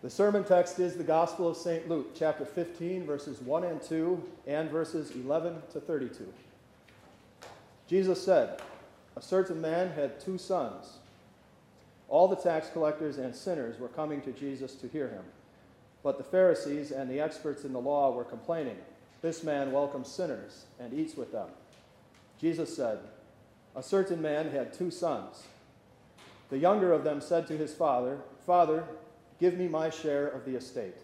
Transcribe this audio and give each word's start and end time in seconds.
The 0.00 0.10
sermon 0.10 0.44
text 0.44 0.78
is 0.78 0.94
the 0.94 1.02
Gospel 1.02 1.48
of 1.48 1.56
St. 1.56 1.88
Luke, 1.88 2.14
chapter 2.14 2.44
15, 2.44 3.04
verses 3.04 3.40
1 3.40 3.64
and 3.64 3.82
2, 3.82 4.22
and 4.46 4.70
verses 4.70 5.10
11 5.10 5.60
to 5.72 5.80
32. 5.80 6.32
Jesus 7.88 8.24
said, 8.24 8.62
A 9.16 9.20
certain 9.20 9.60
man 9.60 9.90
had 9.90 10.20
two 10.20 10.38
sons. 10.38 10.98
All 12.08 12.28
the 12.28 12.36
tax 12.36 12.70
collectors 12.70 13.18
and 13.18 13.34
sinners 13.34 13.80
were 13.80 13.88
coming 13.88 14.20
to 14.22 14.30
Jesus 14.30 14.76
to 14.76 14.86
hear 14.86 15.08
him. 15.08 15.24
But 16.04 16.16
the 16.16 16.22
Pharisees 16.22 16.92
and 16.92 17.10
the 17.10 17.18
experts 17.18 17.64
in 17.64 17.72
the 17.72 17.80
law 17.80 18.12
were 18.12 18.22
complaining, 18.22 18.78
This 19.20 19.42
man 19.42 19.72
welcomes 19.72 20.06
sinners 20.06 20.66
and 20.78 20.94
eats 20.94 21.16
with 21.16 21.32
them. 21.32 21.48
Jesus 22.40 22.74
said, 22.74 23.00
A 23.74 23.82
certain 23.82 24.22
man 24.22 24.52
had 24.52 24.72
two 24.72 24.92
sons. 24.92 25.48
The 26.50 26.58
younger 26.58 26.92
of 26.92 27.02
them 27.02 27.20
said 27.20 27.48
to 27.48 27.56
his 27.56 27.74
father, 27.74 28.18
Father, 28.46 28.84
Give 29.38 29.56
me 29.56 29.68
my 29.68 29.90
share 29.90 30.26
of 30.26 30.44
the 30.44 30.56
estate. 30.56 30.98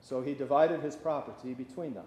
So 0.00 0.22
he 0.22 0.34
divided 0.34 0.80
his 0.80 0.96
property 0.96 1.52
between 1.54 1.94
them. 1.94 2.06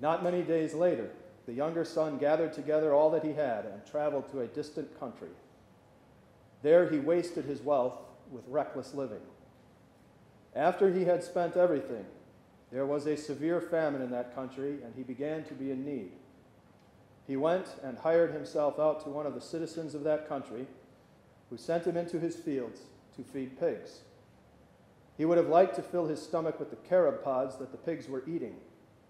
Not 0.00 0.24
many 0.24 0.42
days 0.42 0.74
later, 0.74 1.10
the 1.46 1.52
younger 1.52 1.84
son 1.84 2.18
gathered 2.18 2.52
together 2.52 2.92
all 2.92 3.10
that 3.10 3.24
he 3.24 3.32
had 3.32 3.64
and 3.66 3.86
traveled 3.86 4.30
to 4.32 4.40
a 4.40 4.48
distant 4.48 4.98
country. 4.98 5.28
There 6.62 6.90
he 6.90 6.98
wasted 6.98 7.44
his 7.44 7.62
wealth 7.62 7.94
with 8.32 8.44
reckless 8.48 8.94
living. 8.94 9.20
After 10.54 10.92
he 10.92 11.04
had 11.04 11.22
spent 11.22 11.56
everything, 11.56 12.04
there 12.72 12.86
was 12.86 13.06
a 13.06 13.16
severe 13.16 13.60
famine 13.60 14.02
in 14.02 14.10
that 14.10 14.34
country, 14.34 14.78
and 14.82 14.92
he 14.96 15.04
began 15.04 15.44
to 15.44 15.54
be 15.54 15.70
in 15.70 15.84
need. 15.84 16.10
He 17.26 17.36
went 17.36 17.66
and 17.84 17.98
hired 17.98 18.32
himself 18.32 18.80
out 18.80 19.04
to 19.04 19.10
one 19.10 19.26
of 19.26 19.34
the 19.34 19.40
citizens 19.40 19.94
of 19.94 20.02
that 20.04 20.28
country, 20.28 20.66
who 21.48 21.56
sent 21.56 21.84
him 21.86 21.96
into 21.96 22.18
his 22.18 22.34
fields 22.34 22.80
to 23.16 23.22
feed 23.22 23.58
pigs. 23.58 24.00
He 25.16 25.24
would 25.24 25.38
have 25.38 25.48
liked 25.48 25.76
to 25.76 25.82
fill 25.82 26.06
his 26.06 26.22
stomach 26.22 26.60
with 26.60 26.70
the 26.70 26.76
carob 26.76 27.24
pods 27.24 27.56
that 27.56 27.72
the 27.72 27.78
pigs 27.78 28.08
were 28.08 28.22
eating, 28.26 28.56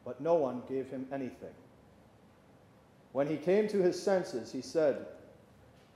but 0.05 0.21
no 0.21 0.35
one 0.35 0.63
gave 0.69 0.89
him 0.89 1.07
anything. 1.13 1.55
When 3.13 3.27
he 3.27 3.37
came 3.37 3.67
to 3.69 3.83
his 3.83 4.01
senses, 4.01 4.53
he 4.53 4.61
said, 4.61 5.07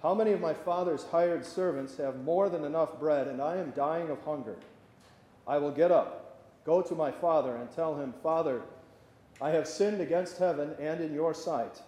How 0.02 0.14
many 0.14 0.32
of 0.32 0.40
my 0.40 0.54
father's 0.54 1.04
hired 1.04 1.44
servants 1.44 1.96
have 1.98 2.24
more 2.24 2.48
than 2.48 2.64
enough 2.64 2.98
bread, 2.98 3.28
and 3.28 3.40
I 3.40 3.56
am 3.56 3.70
dying 3.70 4.10
of 4.10 4.22
hunger? 4.24 4.56
I 5.46 5.58
will 5.58 5.70
get 5.70 5.92
up, 5.92 6.38
go 6.64 6.82
to 6.82 6.94
my 6.94 7.10
father, 7.10 7.56
and 7.56 7.70
tell 7.70 7.96
him, 7.96 8.14
Father, 8.22 8.62
I 9.40 9.50
have 9.50 9.68
sinned 9.68 10.00
against 10.00 10.38
heaven 10.38 10.74
and 10.80 11.00
in 11.00 11.14
your 11.14 11.34
sight. 11.34 11.80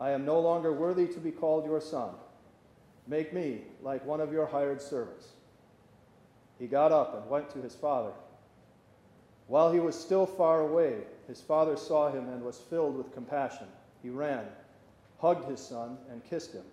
I 0.00 0.10
am 0.10 0.24
no 0.24 0.38
longer 0.38 0.72
worthy 0.72 1.06
to 1.08 1.18
be 1.18 1.30
called 1.30 1.64
your 1.64 1.80
son. 1.80 2.10
Make 3.06 3.32
me 3.32 3.62
like 3.82 4.04
one 4.04 4.20
of 4.20 4.32
your 4.32 4.46
hired 4.46 4.82
servants. 4.82 5.28
He 6.58 6.66
got 6.66 6.92
up 6.92 7.14
and 7.14 7.30
went 7.30 7.50
to 7.50 7.62
his 7.62 7.74
father. 7.74 8.12
While 9.46 9.72
he 9.72 9.80
was 9.80 9.98
still 9.98 10.26
far 10.26 10.60
away, 10.60 10.98
his 11.26 11.40
father 11.40 11.76
saw 11.76 12.10
him 12.10 12.28
and 12.28 12.42
was 12.42 12.58
filled 12.58 12.96
with 12.96 13.12
compassion. 13.12 13.66
He 14.02 14.10
ran, 14.10 14.44
hugged 15.20 15.48
his 15.48 15.60
son, 15.60 15.98
and 16.10 16.24
kissed 16.24 16.52
him. 16.52 16.64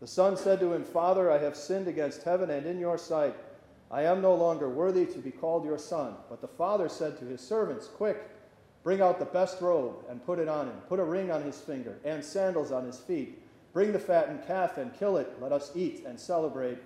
The 0.00 0.06
son 0.06 0.36
said 0.36 0.60
to 0.60 0.72
him, 0.72 0.84
Father, 0.84 1.30
I 1.30 1.38
have 1.38 1.56
sinned 1.56 1.88
against 1.88 2.22
heaven 2.22 2.50
and 2.50 2.66
in 2.66 2.78
your 2.78 2.98
sight. 2.98 3.34
I 3.90 4.02
am 4.02 4.20
no 4.20 4.34
longer 4.34 4.68
worthy 4.68 5.06
to 5.06 5.18
be 5.18 5.30
called 5.30 5.64
your 5.64 5.78
son. 5.78 6.14
But 6.28 6.40
the 6.40 6.48
father 6.48 6.88
said 6.88 7.18
to 7.18 7.24
his 7.24 7.40
servants, 7.40 7.86
Quick, 7.86 8.28
bring 8.84 9.00
out 9.00 9.18
the 9.18 9.24
best 9.24 9.60
robe 9.60 10.04
and 10.08 10.24
put 10.24 10.38
it 10.38 10.48
on 10.48 10.66
him. 10.66 10.76
Put 10.88 11.00
a 11.00 11.04
ring 11.04 11.30
on 11.30 11.42
his 11.42 11.60
finger 11.60 11.98
and 12.04 12.24
sandals 12.24 12.70
on 12.70 12.84
his 12.84 12.98
feet. 12.98 13.42
Bring 13.72 13.92
the 13.92 13.98
fattened 13.98 14.46
calf 14.46 14.78
and 14.78 14.94
kill 14.94 15.16
it. 15.16 15.32
Let 15.40 15.52
us 15.52 15.72
eat 15.74 16.04
and 16.06 16.18
celebrate 16.18 16.78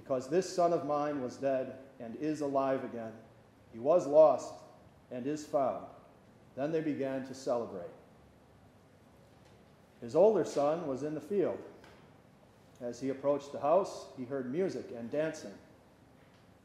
because 0.00 0.28
this 0.28 0.50
son 0.50 0.72
of 0.72 0.86
mine 0.86 1.20
was 1.20 1.36
dead 1.36 1.74
and 2.00 2.16
is 2.16 2.40
alive 2.40 2.84
again. 2.84 3.12
He 3.70 3.78
was 3.78 4.06
lost 4.06 4.54
and 5.10 5.26
is 5.26 5.44
found. 5.44 5.84
Then 6.56 6.72
they 6.72 6.80
began 6.80 7.26
to 7.26 7.34
celebrate. 7.34 7.90
His 10.00 10.16
older 10.16 10.44
son 10.46 10.86
was 10.86 11.02
in 11.02 11.14
the 11.14 11.20
field. 11.20 11.58
As 12.80 12.98
he 12.98 13.10
approached 13.10 13.52
the 13.52 13.60
house, 13.60 14.06
he 14.16 14.24
heard 14.24 14.50
music 14.50 14.86
and 14.96 15.10
dancing. 15.10 15.52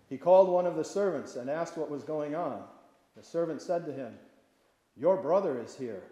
He 0.10 0.18
called 0.18 0.48
one 0.48 0.66
of 0.66 0.78
the 0.78 0.84
servants 0.84 1.36
and 1.36 1.50
asked 1.50 1.78
what 1.78 1.92
was 1.92 2.04
going 2.04 2.36
on. 2.36 2.64
The 3.18 3.24
servant 3.24 3.62
said 3.62 3.86
to 3.86 3.92
him, 3.92 4.14
Your 4.96 5.18
brother 5.18 5.60
is 5.62 5.76
here. 5.76 6.04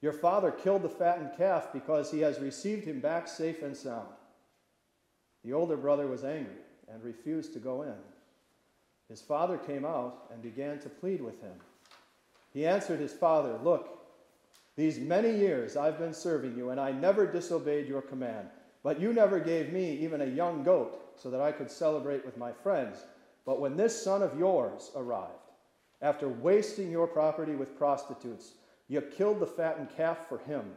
Your 0.00 0.14
father 0.14 0.50
killed 0.50 0.82
the 0.82 0.88
fattened 0.88 1.32
calf 1.36 1.68
because 1.72 2.10
he 2.10 2.20
has 2.20 2.40
received 2.40 2.86
him 2.86 3.00
back 3.00 3.28
safe 3.28 3.62
and 3.62 3.76
sound. 3.76 4.08
The 5.46 5.52
older 5.52 5.76
brother 5.76 6.08
was 6.08 6.24
angry 6.24 6.56
and 6.92 7.02
refused 7.04 7.52
to 7.52 7.60
go 7.60 7.82
in. 7.82 7.94
His 9.08 9.22
father 9.22 9.56
came 9.56 9.84
out 9.84 10.24
and 10.32 10.42
began 10.42 10.80
to 10.80 10.88
plead 10.88 11.20
with 11.20 11.40
him. 11.40 11.52
He 12.52 12.66
answered 12.66 12.98
his 12.98 13.12
father, 13.12 13.56
Look, 13.62 13.96
these 14.74 14.98
many 14.98 15.30
years 15.30 15.76
I've 15.76 16.00
been 16.00 16.12
serving 16.12 16.56
you, 16.56 16.70
and 16.70 16.80
I 16.80 16.90
never 16.90 17.26
disobeyed 17.26 17.86
your 17.86 18.02
command. 18.02 18.48
But 18.82 19.00
you 19.00 19.12
never 19.12 19.38
gave 19.38 19.72
me 19.72 19.92
even 19.98 20.20
a 20.20 20.26
young 20.26 20.64
goat 20.64 21.12
so 21.16 21.30
that 21.30 21.40
I 21.40 21.52
could 21.52 21.70
celebrate 21.70 22.26
with 22.26 22.36
my 22.36 22.50
friends. 22.50 23.04
But 23.44 23.60
when 23.60 23.76
this 23.76 24.02
son 24.02 24.22
of 24.22 24.36
yours 24.36 24.90
arrived, 24.96 25.30
after 26.02 26.28
wasting 26.28 26.90
your 26.90 27.06
property 27.06 27.54
with 27.54 27.78
prostitutes, 27.78 28.54
you 28.88 29.00
killed 29.00 29.38
the 29.38 29.46
fattened 29.46 29.90
calf 29.96 30.18
for 30.28 30.38
him. 30.38 30.72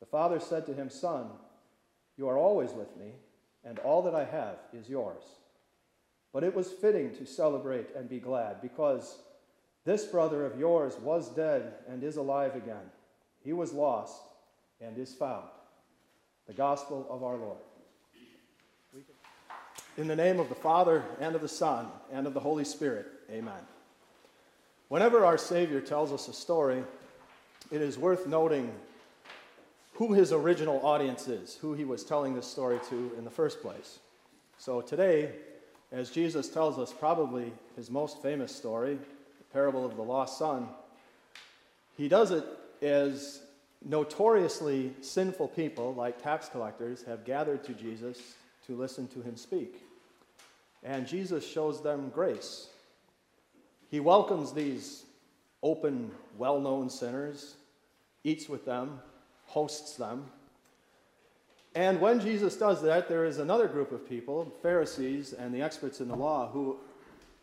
The 0.00 0.06
father 0.06 0.40
said 0.40 0.64
to 0.66 0.74
him, 0.74 0.88
Son, 0.88 1.26
you 2.16 2.28
are 2.28 2.38
always 2.38 2.72
with 2.72 2.96
me, 2.96 3.12
and 3.64 3.78
all 3.80 4.02
that 4.02 4.14
I 4.14 4.24
have 4.24 4.56
is 4.72 4.88
yours. 4.88 5.22
But 6.32 6.44
it 6.44 6.54
was 6.54 6.70
fitting 6.70 7.14
to 7.16 7.26
celebrate 7.26 7.88
and 7.94 8.08
be 8.08 8.18
glad, 8.18 8.60
because 8.62 9.18
this 9.84 10.04
brother 10.04 10.46
of 10.46 10.58
yours 10.58 10.96
was 10.98 11.28
dead 11.28 11.74
and 11.88 12.02
is 12.02 12.16
alive 12.16 12.54
again. 12.54 12.90
He 13.44 13.52
was 13.52 13.72
lost 13.72 14.22
and 14.80 14.96
is 14.96 15.14
found. 15.14 15.48
The 16.46 16.54
gospel 16.54 17.06
of 17.10 17.22
our 17.22 17.36
Lord. 17.36 17.58
In 19.98 20.08
the 20.08 20.16
name 20.16 20.40
of 20.40 20.48
the 20.48 20.54
Father, 20.54 21.04
and 21.20 21.34
of 21.34 21.42
the 21.42 21.48
Son, 21.48 21.86
and 22.10 22.26
of 22.26 22.34
the 22.34 22.40
Holy 22.40 22.64
Spirit, 22.64 23.06
amen. 23.30 23.60
Whenever 24.88 25.24
our 25.24 25.36
Savior 25.36 25.80
tells 25.80 26.12
us 26.12 26.28
a 26.28 26.32
story, 26.32 26.82
it 27.70 27.82
is 27.82 27.98
worth 27.98 28.26
noting 28.26 28.72
who 30.02 30.14
his 30.14 30.32
original 30.32 30.84
audience 30.84 31.28
is, 31.28 31.54
who 31.54 31.74
he 31.74 31.84
was 31.84 32.02
telling 32.02 32.34
this 32.34 32.48
story 32.48 32.80
to 32.88 33.12
in 33.16 33.22
the 33.22 33.30
first 33.30 33.62
place. 33.62 34.00
So 34.58 34.80
today, 34.80 35.30
as 35.92 36.10
Jesus 36.10 36.48
tells 36.48 36.76
us 36.76 36.92
probably 36.92 37.52
his 37.76 37.88
most 37.88 38.20
famous 38.20 38.52
story, 38.52 38.94
the 38.94 39.44
parable 39.52 39.86
of 39.86 39.94
the 39.94 40.02
lost 40.02 40.40
son, 40.40 40.66
he 41.96 42.08
does 42.08 42.32
it 42.32 42.44
as 42.82 43.42
notoriously 43.80 44.92
sinful 45.02 45.46
people, 45.46 45.94
like 45.94 46.20
tax 46.20 46.48
collectors, 46.48 47.04
have 47.04 47.24
gathered 47.24 47.62
to 47.62 47.72
Jesus 47.72 48.18
to 48.66 48.74
listen 48.74 49.06
to 49.06 49.22
him 49.22 49.36
speak. 49.36 49.84
And 50.82 51.06
Jesus 51.06 51.48
shows 51.48 51.80
them 51.80 52.10
grace. 52.12 52.66
He 53.88 54.00
welcomes 54.00 54.52
these 54.52 55.04
open, 55.62 56.10
well 56.36 56.58
known 56.58 56.90
sinners, 56.90 57.54
eats 58.24 58.48
with 58.48 58.64
them, 58.64 58.98
hosts 59.52 59.96
them. 59.96 60.24
And 61.74 62.00
when 62.00 62.20
Jesus 62.20 62.56
does 62.56 62.80
that, 62.82 63.06
there 63.06 63.26
is 63.26 63.38
another 63.38 63.68
group 63.68 63.92
of 63.92 64.08
people, 64.08 64.50
Pharisees 64.62 65.34
and 65.34 65.54
the 65.54 65.60
experts 65.60 66.00
in 66.00 66.08
the 66.08 66.16
law, 66.16 66.48
who 66.48 66.78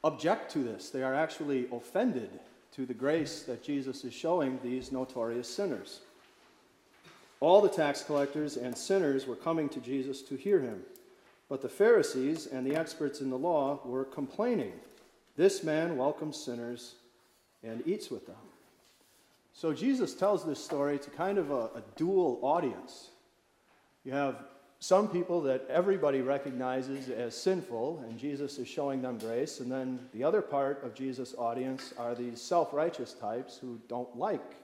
object 0.03 0.51
to 0.53 0.59
this. 0.59 0.89
They 0.89 1.03
are 1.03 1.13
actually 1.13 1.67
offended 1.71 2.39
to 2.71 2.87
the 2.87 2.95
grace 2.95 3.43
that 3.43 3.63
Jesus 3.63 4.03
is 4.03 4.13
showing 4.13 4.59
these 4.63 4.91
notorious 4.91 5.47
sinners. 5.47 5.99
All 7.41 7.61
the 7.61 7.69
tax 7.69 8.03
collectors 8.03 8.57
and 8.57 8.75
sinners 8.75 9.27
were 9.27 9.35
coming 9.35 9.69
to 9.69 9.79
Jesus 9.79 10.23
to 10.23 10.35
hear 10.35 10.59
him. 10.59 10.81
But 11.47 11.61
the 11.61 11.69
Pharisees 11.69 12.47
and 12.47 12.65
the 12.65 12.75
experts 12.75 13.21
in 13.21 13.29
the 13.29 13.37
law 13.37 13.79
were 13.85 14.05
complaining. 14.05 14.73
This 15.37 15.63
man 15.63 15.95
welcomes 15.95 16.37
sinners 16.37 16.95
and 17.63 17.85
eats 17.85 18.09
with 18.09 18.25
them. 18.25 18.35
So 19.53 19.73
Jesus 19.73 20.13
tells 20.13 20.45
this 20.45 20.63
story 20.63 20.99
to 20.99 21.09
kind 21.09 21.37
of 21.37 21.51
a, 21.51 21.65
a 21.75 21.83
dual 21.95 22.39
audience. 22.41 23.09
You 24.03 24.13
have 24.13 24.35
some 24.79 25.09
people 25.09 25.41
that 25.41 25.65
everybody 25.69 26.21
recognizes 26.21 27.09
as 27.09 27.35
sinful, 27.35 28.03
and 28.07 28.17
Jesus 28.17 28.57
is 28.57 28.67
showing 28.67 29.01
them 29.01 29.17
grace. 29.17 29.59
And 29.59 29.69
then 29.69 29.99
the 30.13 30.23
other 30.23 30.41
part 30.41 30.83
of 30.83 30.95
Jesus' 30.95 31.35
audience 31.37 31.93
are 31.97 32.15
these 32.15 32.41
self 32.41 32.73
righteous 32.73 33.13
types 33.13 33.57
who 33.57 33.79
don't 33.89 34.17
like 34.17 34.55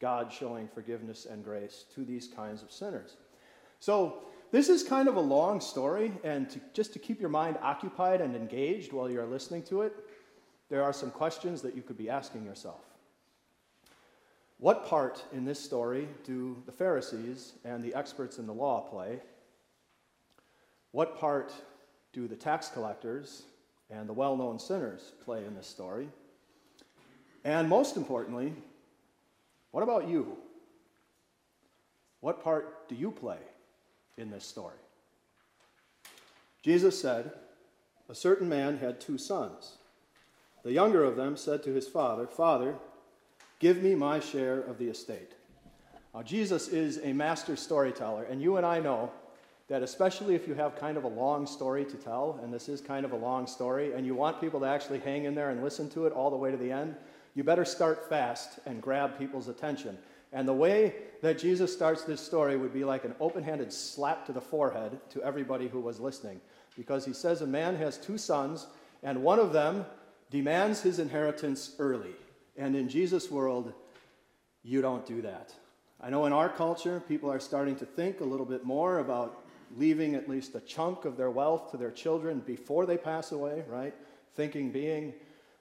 God 0.00 0.32
showing 0.32 0.68
forgiveness 0.68 1.26
and 1.26 1.42
grace 1.42 1.86
to 1.94 2.04
these 2.04 2.28
kinds 2.28 2.62
of 2.62 2.70
sinners. 2.70 3.16
So, 3.80 4.18
this 4.52 4.68
is 4.68 4.84
kind 4.84 5.08
of 5.08 5.16
a 5.16 5.20
long 5.20 5.60
story, 5.60 6.12
and 6.22 6.48
to, 6.50 6.60
just 6.72 6.92
to 6.92 7.00
keep 7.00 7.20
your 7.20 7.28
mind 7.28 7.58
occupied 7.60 8.20
and 8.20 8.36
engaged 8.36 8.92
while 8.92 9.10
you're 9.10 9.26
listening 9.26 9.64
to 9.64 9.82
it, 9.82 9.92
there 10.70 10.84
are 10.84 10.92
some 10.92 11.10
questions 11.10 11.60
that 11.62 11.74
you 11.74 11.82
could 11.82 11.98
be 11.98 12.08
asking 12.08 12.44
yourself. 12.44 12.80
What 14.64 14.86
part 14.86 15.22
in 15.30 15.44
this 15.44 15.62
story 15.62 16.08
do 16.24 16.56
the 16.64 16.72
Pharisees 16.72 17.52
and 17.66 17.84
the 17.84 17.94
experts 17.94 18.38
in 18.38 18.46
the 18.46 18.54
law 18.54 18.80
play? 18.80 19.20
What 20.90 21.20
part 21.20 21.52
do 22.14 22.26
the 22.26 22.34
tax 22.34 22.68
collectors 22.68 23.42
and 23.90 24.08
the 24.08 24.14
well 24.14 24.38
known 24.38 24.58
sinners 24.58 25.12
play 25.22 25.44
in 25.44 25.54
this 25.54 25.66
story? 25.66 26.08
And 27.44 27.68
most 27.68 27.98
importantly, 27.98 28.54
what 29.70 29.82
about 29.82 30.08
you? 30.08 30.34
What 32.20 32.42
part 32.42 32.88
do 32.88 32.94
you 32.94 33.10
play 33.10 33.40
in 34.16 34.30
this 34.30 34.46
story? 34.46 34.78
Jesus 36.62 36.98
said, 36.98 37.32
A 38.08 38.14
certain 38.14 38.48
man 38.48 38.78
had 38.78 38.98
two 38.98 39.18
sons. 39.18 39.72
The 40.62 40.72
younger 40.72 41.04
of 41.04 41.16
them 41.16 41.36
said 41.36 41.62
to 41.64 41.74
his 41.74 41.86
father, 41.86 42.26
Father, 42.26 42.76
give 43.58 43.82
me 43.82 43.94
my 43.94 44.20
share 44.20 44.60
of 44.60 44.78
the 44.78 44.88
estate. 44.88 45.32
Now, 46.14 46.22
Jesus 46.22 46.68
is 46.68 47.00
a 47.02 47.12
master 47.12 47.56
storyteller, 47.56 48.24
and 48.24 48.40
you 48.40 48.56
and 48.56 48.64
I 48.64 48.80
know 48.80 49.10
that 49.68 49.82
especially 49.82 50.34
if 50.34 50.46
you 50.46 50.54
have 50.54 50.76
kind 50.76 50.96
of 50.96 51.04
a 51.04 51.08
long 51.08 51.46
story 51.46 51.84
to 51.86 51.96
tell, 51.96 52.38
and 52.42 52.52
this 52.52 52.68
is 52.68 52.80
kind 52.80 53.04
of 53.04 53.12
a 53.12 53.16
long 53.16 53.46
story, 53.46 53.92
and 53.94 54.04
you 54.04 54.14
want 54.14 54.40
people 54.40 54.60
to 54.60 54.66
actually 54.66 54.98
hang 55.00 55.24
in 55.24 55.34
there 55.34 55.50
and 55.50 55.62
listen 55.62 55.88
to 55.90 56.06
it 56.06 56.12
all 56.12 56.30
the 56.30 56.36
way 56.36 56.50
to 56.50 56.56
the 56.56 56.70
end, 56.70 56.94
you 57.34 57.42
better 57.42 57.64
start 57.64 58.08
fast 58.08 58.60
and 58.66 58.80
grab 58.80 59.18
people's 59.18 59.48
attention. 59.48 59.98
And 60.32 60.46
the 60.46 60.52
way 60.52 60.94
that 61.22 61.38
Jesus 61.38 61.72
starts 61.72 62.02
this 62.02 62.20
story 62.20 62.56
would 62.56 62.74
be 62.74 62.84
like 62.84 63.04
an 63.04 63.14
open 63.20 63.42
handed 63.42 63.72
slap 63.72 64.26
to 64.26 64.32
the 64.32 64.40
forehead 64.40 64.98
to 65.10 65.22
everybody 65.22 65.68
who 65.68 65.80
was 65.80 65.98
listening. 65.98 66.40
Because 66.76 67.04
he 67.04 67.12
says 67.12 67.40
a 67.40 67.46
man 67.46 67.76
has 67.76 67.96
two 67.96 68.18
sons, 68.18 68.66
and 69.02 69.22
one 69.22 69.38
of 69.38 69.52
them 69.52 69.86
demands 70.30 70.82
his 70.82 70.98
inheritance 70.98 71.76
early. 71.78 72.14
And 72.56 72.76
in 72.76 72.88
Jesus' 72.88 73.30
world, 73.30 73.72
you 74.62 74.80
don't 74.80 75.04
do 75.06 75.22
that. 75.22 75.52
I 76.00 76.10
know 76.10 76.26
in 76.26 76.32
our 76.32 76.48
culture, 76.48 77.02
people 77.08 77.30
are 77.30 77.40
starting 77.40 77.76
to 77.76 77.86
think 77.86 78.20
a 78.20 78.24
little 78.24 78.46
bit 78.46 78.64
more 78.64 78.98
about 78.98 79.44
leaving 79.76 80.14
at 80.14 80.28
least 80.28 80.54
a 80.54 80.60
chunk 80.60 81.04
of 81.04 81.16
their 81.16 81.30
wealth 81.30 81.70
to 81.70 81.76
their 81.76 81.90
children 81.90 82.40
before 82.40 82.86
they 82.86 82.96
pass 82.96 83.32
away, 83.32 83.64
right? 83.68 83.94
Thinking 84.34 84.70
being, 84.70 85.14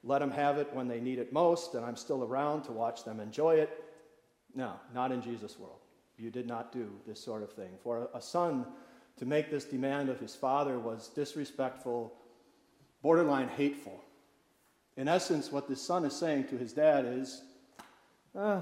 let 0.04 0.20
them 0.20 0.32
have 0.32 0.58
it 0.58 0.68
when 0.74 0.88
they 0.88 1.00
need 1.00 1.20
it 1.20 1.32
most, 1.32 1.76
and 1.76 1.86
I'm 1.86 1.96
still 1.96 2.24
around 2.24 2.64
to 2.64 2.72
watch 2.72 3.04
them 3.04 3.20
enjoy 3.20 3.56
it. 3.56 3.84
No, 4.54 4.74
not 4.94 5.12
in 5.12 5.22
Jesus' 5.22 5.58
world. 5.58 5.80
You 6.18 6.30
did 6.30 6.48
not 6.48 6.72
do 6.72 6.92
this 7.08 7.24
sort 7.24 7.42
of 7.42 7.52
thing. 7.52 7.72
For 7.82 8.10
a 8.14 8.22
son 8.22 8.66
to 9.18 9.26
make 9.26 9.50
this 9.50 9.66
demand 9.66 10.10
of 10.10 10.20
his 10.20 10.36
father 10.36 10.78
was 10.78 11.08
disrespectful, 11.10 12.14
borderline 13.02 13.48
hateful. 13.48 14.04
In 14.96 15.08
essence, 15.08 15.52
what 15.52 15.68
this 15.68 15.82
son 15.82 16.06
is 16.06 16.16
saying 16.16 16.46
to 16.46 16.58
his 16.58 16.74
dad 16.74 17.06
is, 17.06 17.42
uh, 18.36 18.62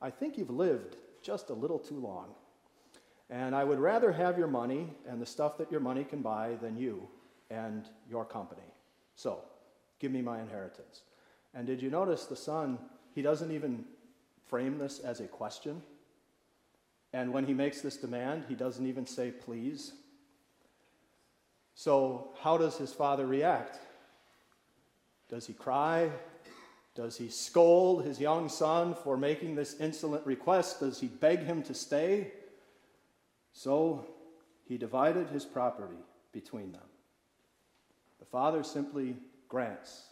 I 0.00 0.10
think 0.10 0.38
you've 0.38 0.50
lived 0.50 0.96
just 1.22 1.50
a 1.50 1.54
little 1.54 1.78
too 1.78 1.98
long. 1.98 2.34
And 3.30 3.54
I 3.54 3.64
would 3.64 3.78
rather 3.78 4.12
have 4.12 4.38
your 4.38 4.46
money 4.46 4.90
and 5.08 5.20
the 5.20 5.26
stuff 5.26 5.58
that 5.58 5.70
your 5.70 5.80
money 5.80 6.04
can 6.04 6.20
buy 6.22 6.56
than 6.60 6.76
you 6.76 7.08
and 7.50 7.88
your 8.08 8.24
company. 8.24 8.62
So, 9.16 9.40
give 9.98 10.12
me 10.12 10.22
my 10.22 10.40
inheritance. 10.40 11.02
And 11.54 11.66
did 11.66 11.80
you 11.80 11.90
notice 11.90 12.26
the 12.26 12.36
son, 12.36 12.78
he 13.14 13.22
doesn't 13.22 13.50
even 13.50 13.84
frame 14.46 14.78
this 14.78 15.00
as 15.00 15.20
a 15.20 15.26
question. 15.26 15.82
And 17.12 17.32
when 17.32 17.46
he 17.46 17.54
makes 17.54 17.80
this 17.80 17.96
demand, 17.96 18.44
he 18.48 18.54
doesn't 18.54 18.86
even 18.86 19.06
say 19.06 19.30
please. 19.30 19.92
So, 21.74 22.32
how 22.40 22.58
does 22.58 22.76
his 22.76 22.92
father 22.92 23.26
react? 23.26 23.78
Does 25.28 25.46
he 25.46 25.52
cry? 25.52 26.10
Does 26.94 27.16
he 27.16 27.28
scold 27.28 28.04
his 28.04 28.20
young 28.20 28.48
son 28.48 28.94
for 28.94 29.16
making 29.16 29.54
this 29.54 29.80
insolent 29.80 30.24
request? 30.26 30.80
Does 30.80 31.00
he 31.00 31.08
beg 31.08 31.40
him 31.42 31.62
to 31.64 31.74
stay? 31.74 32.32
So 33.52 34.06
he 34.66 34.78
divided 34.78 35.28
his 35.28 35.44
property 35.44 35.98
between 36.32 36.72
them. 36.72 36.82
The 38.20 38.26
father 38.26 38.62
simply 38.62 39.16
grants 39.48 40.04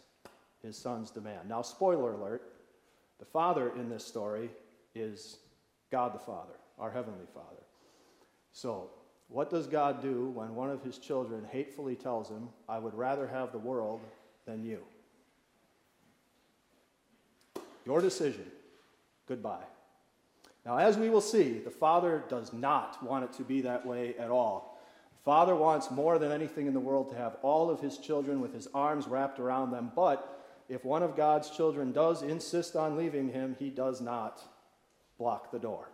his 0.61 0.77
son's 0.77 1.11
demand. 1.11 1.49
Now, 1.49 1.61
spoiler 1.61 2.13
alert 2.13 2.53
the 3.19 3.25
father 3.25 3.71
in 3.77 3.89
this 3.89 4.05
story 4.05 4.49
is 4.95 5.37
God 5.91 6.13
the 6.13 6.19
Father, 6.19 6.55
our 6.77 6.91
Heavenly 6.91 7.25
Father. 7.33 7.63
So, 8.51 8.89
what 9.29 9.49
does 9.49 9.67
God 9.67 10.01
do 10.01 10.29
when 10.29 10.55
one 10.55 10.69
of 10.69 10.83
his 10.83 10.97
children 10.97 11.45
hatefully 11.49 11.95
tells 11.95 12.29
him, 12.29 12.49
I 12.67 12.79
would 12.79 12.93
rather 12.93 13.27
have 13.27 13.51
the 13.51 13.59
world 13.59 14.01
than 14.45 14.63
you? 14.63 14.79
Your 17.85 18.01
decision. 18.01 18.45
Goodbye. 19.27 19.63
Now, 20.65 20.77
as 20.77 20.97
we 20.97 21.09
will 21.09 21.21
see, 21.21 21.59
the 21.59 21.71
Father 21.71 22.23
does 22.29 22.53
not 22.53 23.03
want 23.03 23.25
it 23.25 23.33
to 23.33 23.43
be 23.43 23.61
that 23.61 23.85
way 23.85 24.15
at 24.17 24.29
all. 24.31 24.79
The 25.11 25.23
Father 25.23 25.55
wants 25.55 25.91
more 25.91 26.17
than 26.17 26.31
anything 26.31 26.67
in 26.67 26.73
the 26.73 26.79
world 26.79 27.09
to 27.09 27.15
have 27.15 27.37
all 27.41 27.69
of 27.69 27.81
his 27.81 27.97
children 27.97 28.39
with 28.39 28.53
his 28.53 28.67
arms 28.73 29.07
wrapped 29.07 29.39
around 29.39 29.71
them, 29.71 29.91
but 29.95 30.29
if 30.69 30.85
one 30.85 31.03
of 31.03 31.17
God's 31.17 31.49
children 31.49 31.91
does 31.91 32.21
insist 32.21 32.75
on 32.75 32.97
leaving 32.97 33.29
him, 33.29 33.55
he 33.59 33.69
does 33.69 33.99
not 33.99 34.41
block 35.17 35.51
the 35.51 35.59
door. 35.59 35.89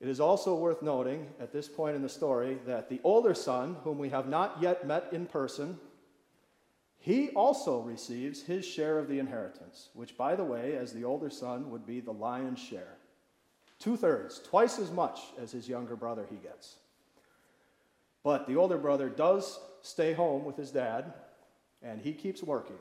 It 0.00 0.08
is 0.08 0.20
also 0.20 0.54
worth 0.54 0.82
noting 0.82 1.26
at 1.40 1.52
this 1.52 1.68
point 1.68 1.96
in 1.96 2.02
the 2.02 2.08
story 2.08 2.58
that 2.66 2.88
the 2.88 3.00
older 3.02 3.34
son, 3.34 3.76
whom 3.82 3.98
we 3.98 4.10
have 4.10 4.28
not 4.28 4.58
yet 4.60 4.86
met 4.86 5.08
in 5.12 5.26
person, 5.26 5.78
he 6.98 7.30
also 7.30 7.80
receives 7.80 8.42
his 8.42 8.64
share 8.64 8.98
of 8.98 9.08
the 9.08 9.18
inheritance, 9.18 9.88
which, 9.94 10.16
by 10.16 10.34
the 10.34 10.44
way, 10.44 10.76
as 10.76 10.92
the 10.92 11.04
older 11.04 11.30
son, 11.30 11.70
would 11.70 11.86
be 11.86 12.00
the 12.00 12.12
lion's 12.12 12.58
share. 12.58 12.96
Two 13.78 13.96
thirds, 13.96 14.40
twice 14.40 14.78
as 14.78 14.90
much 14.90 15.20
as 15.40 15.52
his 15.52 15.68
younger 15.68 15.94
brother 15.94 16.26
he 16.28 16.36
gets. 16.36 16.76
But 18.24 18.46
the 18.46 18.56
older 18.56 18.78
brother 18.78 19.08
does 19.08 19.60
stay 19.80 20.12
home 20.12 20.44
with 20.44 20.56
his 20.56 20.72
dad, 20.72 21.12
and 21.82 22.00
he 22.00 22.12
keeps 22.12 22.42
working. 22.42 22.76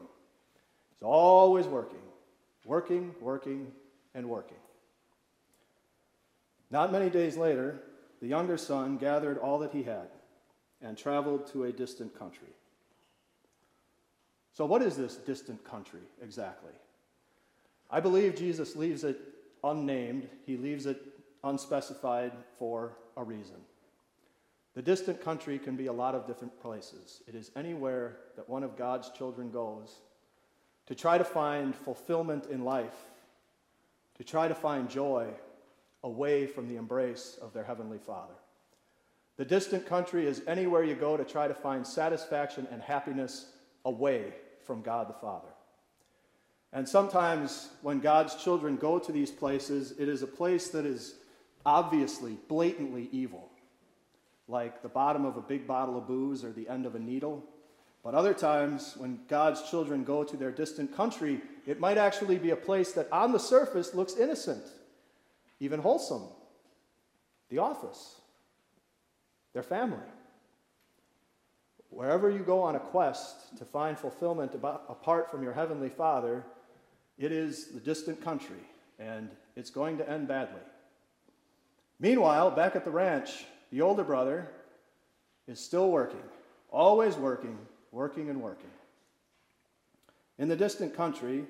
He's 0.89 1.03
always 1.03 1.67
working, 1.67 2.01
working, 2.65 3.13
working, 3.21 3.71
and 4.15 4.27
working. 4.27 4.57
Not 6.71 6.91
many 6.91 7.11
days 7.11 7.37
later, 7.37 7.79
the 8.19 8.27
younger 8.27 8.57
son 8.57 8.97
gathered 8.97 9.37
all 9.37 9.59
that 9.59 9.71
he 9.71 9.83
had 9.83 10.09
and 10.81 10.97
traveled 10.97 11.47
to 11.51 11.65
a 11.65 11.71
distant 11.71 12.17
country. 12.17 12.49
So, 14.57 14.65
what 14.65 14.81
is 14.81 14.97
this 14.97 15.17
distant 15.17 15.63
country 15.63 15.99
exactly? 16.19 16.71
I 17.91 17.99
believe 17.99 18.35
Jesus 18.35 18.75
leaves 18.75 19.03
it 19.03 19.19
unnamed, 19.63 20.27
he 20.47 20.57
leaves 20.57 20.87
it 20.87 20.99
unspecified 21.43 22.31
for 22.57 22.97
a 23.17 23.23
reason. 23.23 23.57
The 24.73 24.81
distant 24.81 25.21
country 25.21 25.59
can 25.59 25.75
be 25.75 25.85
a 25.85 25.93
lot 25.93 26.15
of 26.15 26.25
different 26.25 26.59
places. 26.59 27.21
It 27.27 27.35
is 27.35 27.51
anywhere 27.55 28.17
that 28.35 28.49
one 28.49 28.63
of 28.63 28.75
God's 28.75 29.11
children 29.11 29.51
goes 29.51 29.97
to 30.87 30.95
try 30.95 31.19
to 31.19 31.23
find 31.23 31.75
fulfillment 31.75 32.47
in 32.47 32.65
life, 32.65 33.05
to 34.17 34.23
try 34.23 34.47
to 34.47 34.55
find 34.55 34.89
joy 34.89 35.27
away 36.03 36.47
from 36.47 36.67
the 36.67 36.77
embrace 36.77 37.37
of 37.43 37.53
their 37.53 37.63
Heavenly 37.63 37.99
Father. 37.99 38.33
The 39.35 39.45
distant 39.45 39.85
country 39.85 40.25
is 40.25 40.41
anywhere 40.47 40.83
you 40.83 40.95
go 40.95 41.15
to 41.15 41.23
try 41.23 41.47
to 41.47 41.53
find 41.53 41.85
satisfaction 41.85 42.67
and 42.71 42.81
happiness 42.81 43.51
away 43.85 44.33
from 44.67 44.81
God 44.81 45.09
the 45.09 45.13
Father. 45.13 45.47
And 46.73 46.87
sometimes 46.87 47.69
when 47.81 48.01
God's 48.01 48.35
children 48.35 48.75
go 48.75 48.99
to 48.99 49.11
these 49.11 49.31
places, 49.31 49.93
it 49.97 50.09
is 50.09 50.21
a 50.21 50.27
place 50.27 50.67
that 50.69 50.85
is 50.85 51.15
obviously, 51.65 52.37
blatantly 52.47 53.09
evil, 53.11 53.49
like 54.47 54.81
the 54.81 54.89
bottom 54.89 55.25
of 55.25 55.37
a 55.37 55.41
big 55.41 55.65
bottle 55.65 55.97
of 55.97 56.07
booze 56.07 56.43
or 56.43 56.51
the 56.51 56.69
end 56.69 56.85
of 56.85 56.95
a 56.95 56.99
needle. 56.99 57.43
But 58.03 58.13
other 58.15 58.33
times, 58.33 58.93
when 58.97 59.19
God's 59.27 59.69
children 59.69 60.03
go 60.03 60.23
to 60.23 60.37
their 60.37 60.51
distant 60.51 60.95
country, 60.95 61.41
it 61.65 61.79
might 61.79 61.97
actually 61.97 62.37
be 62.37 62.51
a 62.51 62.55
place 62.55 62.91
that 62.93 63.11
on 63.11 63.31
the 63.31 63.39
surface 63.39 63.93
looks 63.93 64.15
innocent, 64.15 64.63
even 65.59 65.79
wholesome. 65.79 66.23
The 67.49 67.57
office, 67.59 68.21
their 69.53 69.63
family. 69.63 69.99
Wherever 71.89 72.29
you 72.29 72.39
go 72.39 72.61
on 72.61 72.75
a 72.75 72.79
quest 72.79 73.57
to 73.57 73.65
find 73.65 73.97
fulfillment 73.97 74.53
about, 74.53 74.83
apart 74.89 75.31
from 75.31 75.41
your 75.41 75.53
Heavenly 75.53 75.89
Father, 75.89 76.43
it 77.17 77.31
is 77.31 77.67
the 77.67 77.79
distant 77.79 78.23
country, 78.23 78.59
and 78.99 79.29
it's 79.55 79.69
going 79.69 79.97
to 79.97 80.09
end 80.09 80.27
badly. 80.27 80.61
Meanwhile, 81.99 82.51
back 82.51 82.75
at 82.75 82.85
the 82.85 82.91
ranch, 82.91 83.45
the 83.71 83.81
older 83.81 84.03
brother 84.03 84.47
is 85.47 85.59
still 85.59 85.89
working, 85.89 86.23
always 86.69 87.15
working, 87.15 87.57
working 87.91 88.29
and 88.29 88.41
working. 88.41 88.69
In 90.37 90.49
the 90.49 90.55
distant 90.55 90.95
country, 90.95 91.45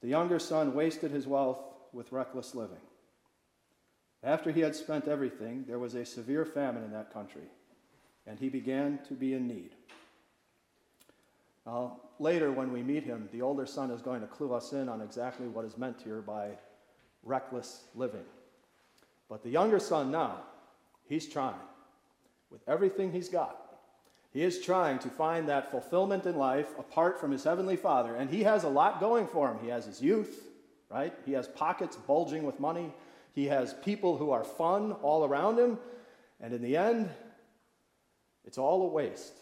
the 0.00 0.08
younger 0.08 0.38
son 0.38 0.74
wasted 0.74 1.10
his 1.10 1.26
wealth 1.26 1.58
with 1.92 2.12
reckless 2.12 2.54
living. 2.54 2.76
After 4.22 4.52
he 4.52 4.60
had 4.60 4.76
spent 4.76 5.08
everything, 5.08 5.64
there 5.66 5.80
was 5.80 5.94
a 5.94 6.04
severe 6.04 6.44
famine 6.44 6.84
in 6.84 6.92
that 6.92 7.12
country 7.12 7.48
and 8.26 8.38
he 8.38 8.48
began 8.48 8.98
to 9.08 9.14
be 9.14 9.34
in 9.34 9.46
need. 9.46 9.70
Now, 11.66 12.00
later, 12.18 12.50
when 12.50 12.72
we 12.72 12.82
meet 12.82 13.04
him, 13.04 13.28
the 13.32 13.42
older 13.42 13.66
son 13.66 13.90
is 13.90 14.02
going 14.02 14.20
to 14.20 14.26
clue 14.26 14.52
us 14.52 14.72
in 14.72 14.88
on 14.88 15.00
exactly 15.00 15.46
what 15.46 15.64
is 15.64 15.78
meant 15.78 16.00
here 16.02 16.20
by 16.20 16.50
reckless 17.22 17.84
living. 17.94 18.24
But 19.28 19.42
the 19.42 19.50
younger 19.50 19.78
son 19.78 20.10
now, 20.10 20.40
he's 21.08 21.28
trying 21.28 21.54
with 22.50 22.60
everything 22.68 23.12
he's 23.12 23.28
got. 23.28 23.58
He 24.32 24.42
is 24.42 24.60
trying 24.60 24.98
to 25.00 25.08
find 25.08 25.48
that 25.48 25.70
fulfillment 25.70 26.26
in 26.26 26.36
life 26.36 26.78
apart 26.78 27.20
from 27.20 27.30
his 27.30 27.44
heavenly 27.44 27.76
Father. 27.76 28.16
And 28.16 28.30
he 28.30 28.42
has 28.44 28.64
a 28.64 28.68
lot 28.68 28.98
going 28.98 29.26
for 29.26 29.50
him. 29.50 29.58
He 29.62 29.68
has 29.68 29.84
his 29.84 30.00
youth, 30.00 30.48
right? 30.90 31.12
He 31.26 31.32
has 31.32 31.48
pockets 31.48 31.96
bulging 31.96 32.44
with 32.44 32.58
money. 32.58 32.92
He 33.34 33.46
has 33.46 33.74
people 33.74 34.16
who 34.16 34.30
are 34.30 34.44
fun 34.44 34.92
all 35.02 35.24
around 35.24 35.58
him. 35.58 35.78
And 36.40 36.54
in 36.54 36.62
the 36.62 36.76
end, 36.76 37.10
it's 38.44 38.58
all 38.58 38.82
a 38.82 38.88
waste. 38.88 39.34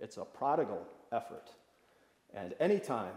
It's 0.00 0.16
a 0.16 0.24
prodigal 0.24 0.86
effort. 1.12 1.50
And 2.34 2.54
any 2.60 2.78
time 2.78 3.14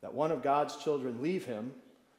that 0.00 0.14
one 0.14 0.30
of 0.30 0.42
God's 0.42 0.76
children 0.76 1.22
leave 1.22 1.44
him 1.44 1.72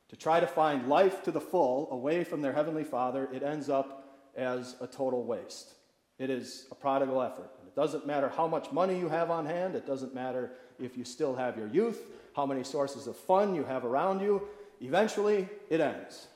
to 0.09 0.15
try 0.15 0.39
to 0.39 0.47
find 0.47 0.87
life 0.87 1.23
to 1.23 1.31
the 1.31 1.41
full 1.41 1.89
away 1.91 2.23
from 2.23 2.41
their 2.41 2.53
heavenly 2.53 2.83
Father, 2.83 3.27
it 3.33 3.43
ends 3.43 3.69
up 3.69 4.07
as 4.35 4.75
a 4.81 4.87
total 4.87 5.23
waste. 5.23 5.73
It 6.19 6.29
is 6.29 6.67
a 6.71 6.75
prodigal 6.75 7.21
effort. 7.21 7.49
It 7.65 7.75
doesn't 7.75 8.07
matter 8.07 8.29
how 8.29 8.47
much 8.47 8.71
money 8.71 8.97
you 8.97 9.09
have 9.09 9.31
on 9.31 9.45
hand, 9.45 9.75
it 9.75 9.85
doesn't 9.85 10.13
matter 10.13 10.51
if 10.79 10.97
you 10.97 11.03
still 11.03 11.35
have 11.35 11.57
your 11.57 11.67
youth, 11.67 12.01
how 12.35 12.45
many 12.45 12.63
sources 12.63 13.07
of 13.07 13.17
fun 13.17 13.55
you 13.55 13.63
have 13.63 13.85
around 13.85 14.21
you. 14.21 14.47
Eventually, 14.81 15.49
it 15.69 15.81
ends. 15.81 16.27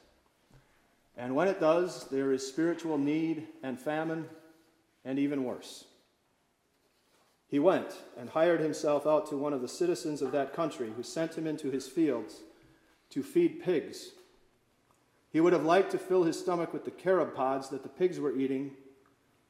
And 1.17 1.35
when 1.35 1.47
it 1.47 1.59
does, 1.59 2.07
there 2.09 2.31
is 2.31 2.45
spiritual 2.47 2.97
need 2.97 3.47
and 3.63 3.79
famine, 3.79 4.25
and 5.05 5.17
even 5.17 5.43
worse. 5.43 5.85
He 7.47 7.59
went 7.59 7.95
and 8.17 8.29
hired 8.29 8.59
himself 8.59 9.07
out 9.07 9.27
to 9.29 9.37
one 9.37 9.53
of 9.53 9.61
the 9.61 9.67
citizens 9.67 10.21
of 10.21 10.31
that 10.31 10.53
country, 10.53 10.91
who 10.95 11.01
sent 11.01 11.35
him 11.35 11.47
into 11.47 11.71
his 11.71 11.87
fields 11.87 12.41
to 13.09 13.23
feed 13.23 13.63
pigs. 13.63 14.11
He 15.31 15.41
would 15.41 15.53
have 15.53 15.65
liked 15.65 15.91
to 15.91 15.97
fill 15.97 16.23
his 16.23 16.39
stomach 16.39 16.73
with 16.73 16.85
the 16.85 16.91
carob 16.91 17.33
pods 17.35 17.69
that 17.69 17.81
the 17.81 17.89
pigs 17.89 18.19
were 18.19 18.37
eating, 18.37 18.71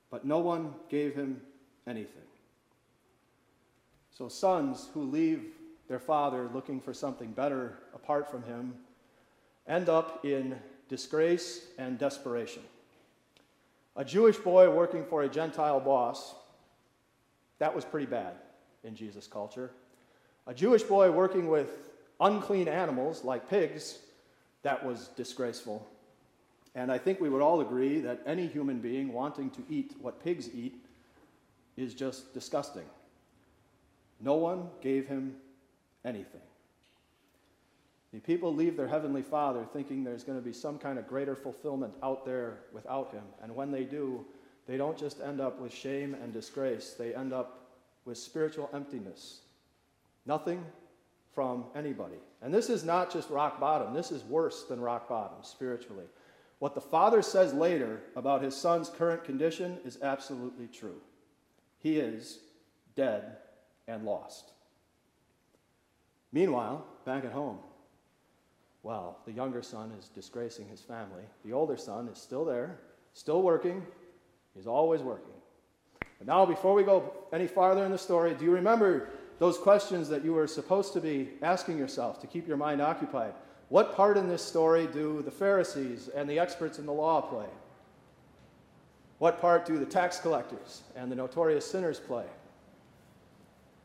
but 0.09 0.25
no 0.25 0.39
one 0.39 0.75
gave 0.89 1.13
him 1.13 1.41
anything. 1.85 2.23
So, 4.11 4.29
sons 4.29 4.89
who 4.93 5.03
leave 5.03 5.45
their 5.87 5.99
father 5.99 6.49
looking 6.53 6.79
for 6.79 6.93
something 6.93 7.31
better 7.31 7.79
apart 7.93 8.29
from 8.29 8.43
him 8.43 8.75
end 9.67 9.89
up 9.89 10.23
in 10.25 10.55
disgrace 10.87 11.67
and 11.77 11.97
desperation. 11.97 12.63
A 13.95 14.05
Jewish 14.05 14.37
boy 14.37 14.69
working 14.69 15.05
for 15.05 15.23
a 15.23 15.29
Gentile 15.29 15.79
boss, 15.79 16.35
that 17.59 17.75
was 17.75 17.83
pretty 17.83 18.05
bad 18.05 18.33
in 18.83 18.95
Jesus' 18.95 19.27
culture. 19.27 19.71
A 20.47 20.53
Jewish 20.53 20.83
boy 20.83 21.11
working 21.11 21.49
with 21.49 21.89
unclean 22.19 22.67
animals 22.67 23.23
like 23.23 23.49
pigs, 23.49 23.99
that 24.63 24.85
was 24.85 25.09
disgraceful. 25.15 25.85
And 26.75 26.91
I 26.91 26.97
think 26.97 27.19
we 27.19 27.29
would 27.29 27.41
all 27.41 27.61
agree 27.61 27.99
that 28.01 28.21
any 28.25 28.47
human 28.47 28.79
being 28.79 29.11
wanting 29.11 29.49
to 29.51 29.63
eat 29.69 29.95
what 30.01 30.23
pigs 30.23 30.49
eat 30.53 30.85
is 31.77 31.93
just 31.93 32.33
disgusting. 32.33 32.85
No 34.21 34.35
one 34.35 34.69
gave 34.81 35.07
him 35.07 35.35
anything. 36.03 36.41
The 38.11 38.19
people 38.19 38.53
leave 38.53 38.75
their 38.75 38.87
heavenly 38.87 39.21
Father 39.21 39.65
thinking 39.71 40.03
there's 40.03 40.23
going 40.23 40.37
to 40.37 40.43
be 40.43 40.53
some 40.53 40.79
kind 40.79 40.97
of 40.97 41.07
greater 41.07 41.35
fulfillment 41.35 41.93
out 42.01 42.25
there 42.25 42.61
without 42.73 43.11
him. 43.11 43.23
And 43.41 43.55
when 43.55 43.71
they 43.71 43.83
do, 43.83 44.25
they 44.65 44.77
don't 44.77 44.97
just 44.97 45.19
end 45.21 45.39
up 45.39 45.59
with 45.59 45.73
shame 45.73 46.15
and 46.15 46.33
disgrace, 46.33 46.95
they 46.97 47.13
end 47.13 47.33
up 47.33 47.69
with 48.05 48.17
spiritual 48.17 48.69
emptiness. 48.73 49.41
Nothing 50.25 50.65
from 51.33 51.65
anybody. 51.75 52.17
And 52.41 52.53
this 52.53 52.69
is 52.69 52.83
not 52.83 53.11
just 53.11 53.29
rock 53.29 53.59
bottom, 53.59 53.93
this 53.93 54.11
is 54.11 54.23
worse 54.23 54.63
than 54.63 54.79
rock 54.79 55.07
bottom 55.07 55.37
spiritually. 55.43 56.05
What 56.57 56.75
the 56.75 56.81
Father 56.81 57.21
says 57.21 57.53
later 57.53 58.01
about 58.15 58.41
his 58.41 58.55
son's 58.55 58.89
current 58.89 59.23
condition 59.23 59.77
is 59.85 59.99
absolutely 60.01 60.67
true. 60.67 61.01
He 61.77 61.97
is 61.97 62.39
dead 62.95 63.37
and 63.87 64.03
lost. 64.03 64.51
Meanwhile, 66.31 66.85
back 67.05 67.23
at 67.23 67.31
home, 67.31 67.59
well, 68.83 69.19
the 69.25 69.31
younger 69.31 69.61
son 69.61 69.91
is 69.99 70.07
disgracing 70.07 70.67
his 70.67 70.81
family. 70.81 71.23
The 71.43 71.53
older 71.53 71.77
son 71.77 72.07
is 72.07 72.17
still 72.17 72.45
there, 72.45 72.79
still 73.13 73.41
working. 73.41 73.85
He's 74.55 74.67
always 74.67 75.01
working. 75.01 75.33
But 76.17 76.27
now, 76.27 76.45
before 76.45 76.73
we 76.73 76.83
go 76.83 77.13
any 77.33 77.47
farther 77.47 77.85
in 77.85 77.91
the 77.91 77.97
story, 77.97 78.33
do 78.33 78.45
you 78.45 78.51
remember 78.51 79.09
those 79.39 79.57
questions 79.57 80.09
that 80.09 80.23
you 80.23 80.33
were 80.33 80.47
supposed 80.47 80.93
to 80.93 81.01
be 81.01 81.29
asking 81.41 81.77
yourself 81.77 82.19
to 82.21 82.27
keep 82.27 82.47
your 82.47 82.57
mind 82.57 82.81
occupied? 82.81 83.33
What 83.69 83.95
part 83.95 84.17
in 84.17 84.27
this 84.27 84.43
story 84.43 84.87
do 84.87 85.21
the 85.21 85.31
Pharisees 85.31 86.09
and 86.09 86.29
the 86.29 86.39
experts 86.39 86.79
in 86.79 86.85
the 86.85 86.93
law 86.93 87.21
play? 87.21 87.45
What 89.19 89.39
part 89.39 89.65
do 89.65 89.77
the 89.77 89.85
tax 89.85 90.19
collectors 90.19 90.81
and 90.95 91.11
the 91.11 91.15
notorious 91.15 91.69
sinners 91.69 91.99
play? 91.99 92.25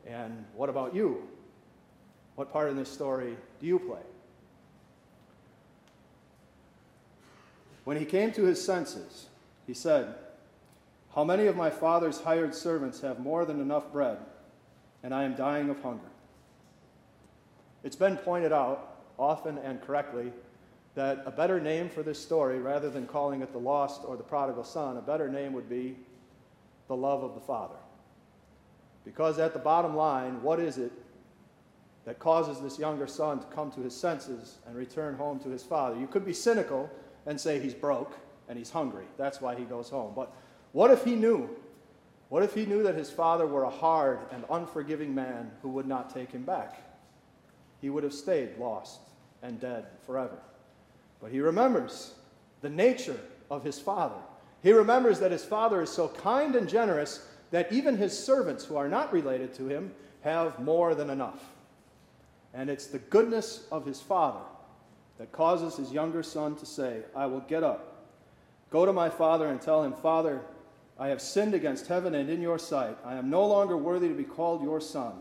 And 0.07 0.45
what 0.55 0.69
about 0.69 0.95
you? 0.95 1.23
What 2.35 2.51
part 2.51 2.69
in 2.69 2.75
this 2.75 2.91
story 2.91 3.37
do 3.59 3.67
you 3.67 3.79
play? 3.79 4.01
When 7.85 7.97
he 7.97 8.05
came 8.05 8.31
to 8.33 8.43
his 8.43 8.63
senses, 8.63 9.27
he 9.65 9.73
said, 9.73 10.15
How 11.13 11.23
many 11.23 11.45
of 11.45 11.55
my 11.55 11.69
father's 11.69 12.19
hired 12.19 12.53
servants 12.53 12.99
have 13.01 13.19
more 13.19 13.45
than 13.45 13.61
enough 13.61 13.93
bread, 13.93 14.17
and 15.03 15.13
I 15.13 15.23
am 15.23 15.35
dying 15.35 15.69
of 15.69 15.81
hunger? 15.81 16.09
It's 17.83 17.95
been 17.95 18.17
pointed 18.17 18.51
out, 18.51 18.97
often 19.17 19.59
and 19.59 19.79
correctly, 19.81 20.33
that 20.95 21.21
a 21.27 21.31
better 21.31 21.61
name 21.61 21.87
for 21.87 22.01
this 22.01 22.19
story, 22.19 22.59
rather 22.59 22.89
than 22.89 23.05
calling 23.05 23.41
it 23.41 23.51
the 23.51 23.59
lost 23.59 24.01
or 24.05 24.17
the 24.17 24.23
prodigal 24.23 24.63
son, 24.63 24.97
a 24.97 25.01
better 25.01 25.29
name 25.29 25.53
would 25.53 25.69
be 25.69 25.95
the 26.87 26.95
love 26.95 27.23
of 27.23 27.35
the 27.35 27.41
Father. 27.41 27.75
Because 29.03 29.37
at 29.37 29.53
the 29.53 29.59
bottom 29.59 29.95
line, 29.95 30.41
what 30.41 30.59
is 30.59 30.79
it 30.79 30.91
that 32.05 32.17
causes 32.17 32.59
this 32.61 32.79
younger 32.79 33.05
son 33.05 33.39
to 33.39 33.45
come 33.47 33.71
to 33.73 33.81
his 33.81 33.95
senses 33.95 34.57
and 34.65 34.75
return 34.75 35.15
home 35.15 35.39
to 35.41 35.49
his 35.49 35.61
father? 35.61 35.99
You 35.99 36.07
could 36.07 36.25
be 36.25 36.33
cynical 36.33 36.89
and 37.25 37.39
say 37.39 37.59
he's 37.59 37.73
broke 37.73 38.15
and 38.47 38.57
he's 38.57 38.69
hungry. 38.69 39.05
That's 39.17 39.41
why 39.41 39.55
he 39.55 39.63
goes 39.63 39.89
home. 39.89 40.13
But 40.15 40.33
what 40.71 40.91
if 40.91 41.03
he 41.03 41.15
knew? 41.15 41.49
What 42.29 42.43
if 42.43 42.53
he 42.53 42.65
knew 42.65 42.83
that 42.83 42.95
his 42.95 43.09
father 43.09 43.45
were 43.45 43.63
a 43.63 43.69
hard 43.69 44.19
and 44.31 44.45
unforgiving 44.49 45.13
man 45.13 45.51
who 45.61 45.69
would 45.69 45.87
not 45.87 46.13
take 46.13 46.31
him 46.31 46.43
back? 46.43 46.81
He 47.81 47.89
would 47.89 48.03
have 48.03 48.13
stayed 48.13 48.57
lost 48.57 48.99
and 49.41 49.59
dead 49.59 49.85
forever. 50.05 50.37
But 51.21 51.31
he 51.31 51.39
remembers 51.39 52.13
the 52.61 52.69
nature 52.69 53.19
of 53.49 53.63
his 53.63 53.79
father. 53.79 54.15
He 54.63 54.71
remembers 54.71 55.19
that 55.19 55.31
his 55.31 55.45
father 55.45 55.81
is 55.81 55.89
so 55.89 56.07
kind 56.07 56.55
and 56.55 56.67
generous 56.67 57.27
that 57.51 57.71
even 57.71 57.95
his 57.95 58.17
servants 58.17 58.65
who 58.65 58.75
are 58.75 58.89
not 58.89 59.13
related 59.13 59.53
to 59.55 59.67
him 59.67 59.93
have 60.21 60.59
more 60.59 60.95
than 60.95 61.11
enough. 61.11 61.43
And 62.53 62.69
it's 62.69 62.87
the 62.87 62.99
goodness 62.99 63.67
of 63.71 63.85
his 63.85 64.01
father 64.01 64.41
that 65.17 65.31
causes 65.31 65.75
his 65.77 65.91
younger 65.91 66.23
son 66.23 66.55
to 66.57 66.65
say, 66.65 67.01
I 67.15 67.25
will 67.25 67.41
get 67.41 67.63
up, 67.63 68.05
go 68.69 68.85
to 68.85 68.93
my 68.93 69.09
father, 69.09 69.47
and 69.47 69.61
tell 69.61 69.83
him, 69.83 69.93
Father, 69.93 70.41
I 70.97 71.07
have 71.07 71.21
sinned 71.21 71.53
against 71.53 71.87
heaven 71.87 72.15
and 72.15 72.29
in 72.29 72.41
your 72.41 72.57
sight. 72.57 72.97
I 73.03 73.15
am 73.15 73.29
no 73.29 73.45
longer 73.45 73.77
worthy 73.77 74.07
to 74.07 74.13
be 74.13 74.23
called 74.23 74.63
your 74.63 74.79
son. 74.79 75.13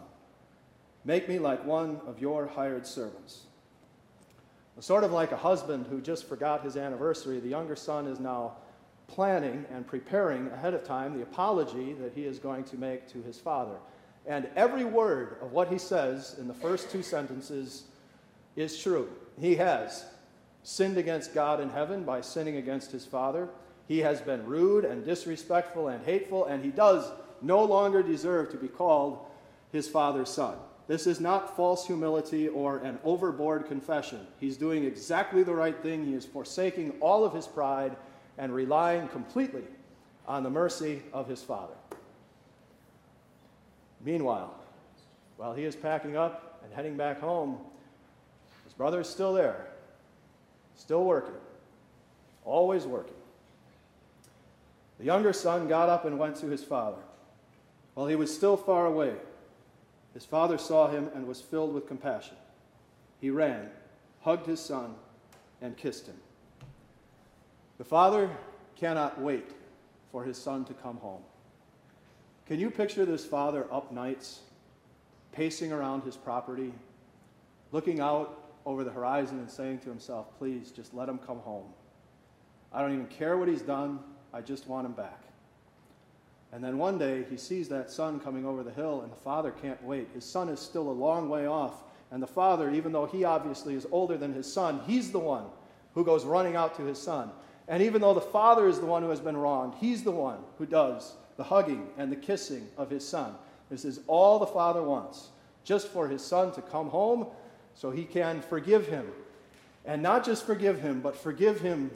Make 1.04 1.28
me 1.28 1.38
like 1.38 1.64
one 1.64 2.00
of 2.06 2.20
your 2.20 2.46
hired 2.46 2.86
servants. 2.86 3.44
Sort 4.80 5.04
of 5.04 5.12
like 5.12 5.30
a 5.30 5.36
husband 5.36 5.86
who 5.88 6.00
just 6.00 6.28
forgot 6.28 6.64
his 6.64 6.76
anniversary, 6.76 7.38
the 7.38 7.48
younger 7.48 7.76
son 7.76 8.06
is 8.06 8.18
now 8.18 8.54
planning 9.06 9.64
and 9.70 9.86
preparing 9.86 10.48
ahead 10.48 10.74
of 10.74 10.82
time 10.82 11.16
the 11.16 11.22
apology 11.22 11.92
that 11.94 12.12
he 12.14 12.24
is 12.24 12.38
going 12.38 12.64
to 12.64 12.76
make 12.76 13.08
to 13.08 13.22
his 13.22 13.38
father. 13.38 13.76
And 14.26 14.48
every 14.56 14.84
word 14.84 15.36
of 15.42 15.52
what 15.52 15.68
he 15.68 15.78
says 15.78 16.36
in 16.38 16.48
the 16.48 16.54
first 16.54 16.90
two 16.90 17.02
sentences 17.02 17.84
is 18.56 18.80
true. 18.80 19.08
He 19.40 19.56
has 19.56 20.04
sinned 20.62 20.96
against 20.96 21.34
God 21.34 21.60
in 21.60 21.70
heaven 21.70 22.04
by 22.04 22.20
sinning 22.20 22.56
against 22.56 22.92
his 22.92 23.04
Father. 23.04 23.48
He 23.86 23.98
has 23.98 24.20
been 24.20 24.46
rude 24.46 24.84
and 24.84 25.04
disrespectful 25.04 25.88
and 25.88 26.04
hateful, 26.04 26.46
and 26.46 26.64
he 26.64 26.70
does 26.70 27.10
no 27.42 27.62
longer 27.62 28.02
deserve 28.02 28.50
to 28.50 28.56
be 28.56 28.68
called 28.68 29.18
his 29.72 29.88
Father's 29.88 30.30
son. 30.30 30.56
This 30.86 31.06
is 31.06 31.20
not 31.20 31.56
false 31.56 31.86
humility 31.86 32.48
or 32.48 32.78
an 32.78 32.98
overboard 33.04 33.66
confession. 33.66 34.26
He's 34.38 34.56
doing 34.56 34.84
exactly 34.84 35.42
the 35.42 35.54
right 35.54 35.80
thing. 35.82 36.04
He 36.04 36.14
is 36.14 36.26
forsaking 36.26 36.92
all 37.00 37.24
of 37.24 37.34
his 37.34 37.46
pride 37.46 37.96
and 38.36 38.54
relying 38.54 39.08
completely 39.08 39.64
on 40.26 40.42
the 40.42 40.50
mercy 40.50 41.02
of 41.12 41.28
his 41.28 41.42
Father. 41.42 41.74
Meanwhile, 44.04 44.54
while 45.36 45.54
he 45.54 45.64
is 45.64 45.74
packing 45.74 46.16
up 46.16 46.60
and 46.62 46.72
heading 46.72 46.96
back 46.96 47.20
home, 47.20 47.58
his 48.74 48.78
brother 48.78 49.02
is 49.02 49.08
still 49.08 49.32
there, 49.32 49.68
still 50.74 51.04
working, 51.04 51.36
always 52.44 52.86
working. 52.86 53.14
The 54.98 55.04
younger 55.04 55.32
son 55.32 55.68
got 55.68 55.88
up 55.88 56.04
and 56.04 56.18
went 56.18 56.34
to 56.38 56.46
his 56.46 56.64
father. 56.64 56.98
While 57.94 58.08
he 58.08 58.16
was 58.16 58.34
still 58.34 58.56
far 58.56 58.86
away, 58.86 59.12
his 60.12 60.24
father 60.24 60.58
saw 60.58 60.88
him 60.88 61.08
and 61.14 61.28
was 61.28 61.40
filled 61.40 61.72
with 61.72 61.86
compassion. 61.86 62.36
He 63.20 63.30
ran, 63.30 63.70
hugged 64.22 64.46
his 64.46 64.58
son, 64.58 64.96
and 65.62 65.76
kissed 65.76 66.08
him. 66.08 66.16
The 67.78 67.84
father 67.84 68.28
cannot 68.74 69.20
wait 69.20 69.52
for 70.10 70.24
his 70.24 70.36
son 70.36 70.64
to 70.64 70.74
come 70.74 70.96
home. 70.96 71.22
Can 72.48 72.58
you 72.58 72.72
picture 72.72 73.04
this 73.04 73.24
father 73.24 73.68
up 73.72 73.92
nights, 73.92 74.40
pacing 75.30 75.70
around 75.70 76.02
his 76.02 76.16
property, 76.16 76.72
looking 77.70 78.00
out 78.00 78.43
over 78.66 78.84
the 78.84 78.90
horizon 78.90 79.38
and 79.38 79.50
saying 79.50 79.78
to 79.80 79.88
himself, 79.88 80.26
Please, 80.38 80.70
just 80.70 80.94
let 80.94 81.08
him 81.08 81.18
come 81.18 81.38
home. 81.38 81.66
I 82.72 82.80
don't 82.80 82.92
even 82.92 83.06
care 83.06 83.36
what 83.36 83.48
he's 83.48 83.62
done, 83.62 84.00
I 84.32 84.40
just 84.40 84.66
want 84.66 84.86
him 84.86 84.92
back. 84.92 85.22
And 86.52 86.62
then 86.62 86.78
one 86.78 86.98
day 86.98 87.24
he 87.28 87.36
sees 87.36 87.68
that 87.68 87.90
son 87.90 88.20
coming 88.20 88.46
over 88.46 88.62
the 88.62 88.70
hill, 88.70 89.02
and 89.02 89.12
the 89.12 89.16
father 89.16 89.50
can't 89.50 89.82
wait. 89.82 90.08
His 90.14 90.24
son 90.24 90.48
is 90.48 90.60
still 90.60 90.88
a 90.88 90.92
long 90.92 91.28
way 91.28 91.46
off. 91.46 91.82
And 92.10 92.22
the 92.22 92.28
father, 92.28 92.70
even 92.70 92.92
though 92.92 93.06
he 93.06 93.24
obviously 93.24 93.74
is 93.74 93.86
older 93.90 94.16
than 94.16 94.32
his 94.32 94.52
son, 94.52 94.80
he's 94.86 95.10
the 95.10 95.18
one 95.18 95.46
who 95.94 96.04
goes 96.04 96.24
running 96.24 96.54
out 96.54 96.76
to 96.76 96.84
his 96.84 97.00
son. 97.00 97.30
And 97.66 97.82
even 97.82 98.00
though 98.00 98.14
the 98.14 98.20
father 98.20 98.68
is 98.68 98.78
the 98.78 98.86
one 98.86 99.02
who 99.02 99.10
has 99.10 99.20
been 99.20 99.36
wronged, 99.36 99.74
he's 99.80 100.04
the 100.04 100.12
one 100.12 100.38
who 100.58 100.66
does 100.66 101.14
the 101.36 101.44
hugging 101.44 101.88
and 101.98 102.12
the 102.12 102.16
kissing 102.16 102.68
of 102.76 102.90
his 102.90 103.06
son. 103.06 103.34
This 103.70 103.84
is 103.84 104.00
all 104.06 104.38
the 104.38 104.46
father 104.46 104.82
wants, 104.82 105.28
just 105.64 105.88
for 105.88 106.06
his 106.06 106.24
son 106.24 106.52
to 106.52 106.62
come 106.62 106.88
home 106.88 107.26
so 107.74 107.90
he 107.90 108.04
can 108.04 108.40
forgive 108.40 108.86
him. 108.86 109.06
And 109.84 110.02
not 110.02 110.24
just 110.24 110.46
forgive 110.46 110.80
him, 110.80 111.00
but 111.00 111.16
forgive 111.16 111.60
him 111.60 111.90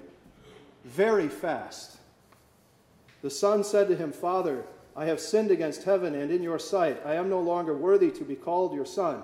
very 0.85 1.28
fast. 1.28 1.97
The 3.23 3.30
son 3.30 3.64
said 3.64 3.88
to 3.88 3.97
him, 3.97 4.12
Father, 4.12 4.64
I 4.94 5.06
have 5.06 5.20
sinned 5.20 5.50
against 5.50 5.85
heaven 5.85 6.14
and 6.14 6.30
in 6.30 6.42
your 6.42 6.58
sight. 6.58 7.00
I 7.04 7.14
am 7.14 7.28
no 7.28 7.40
longer 7.40 7.76
worthy 7.76 8.11
to 8.11 8.25
be 8.25 8.35
called 8.35 8.75
your 8.75 8.85
son. 8.85 9.23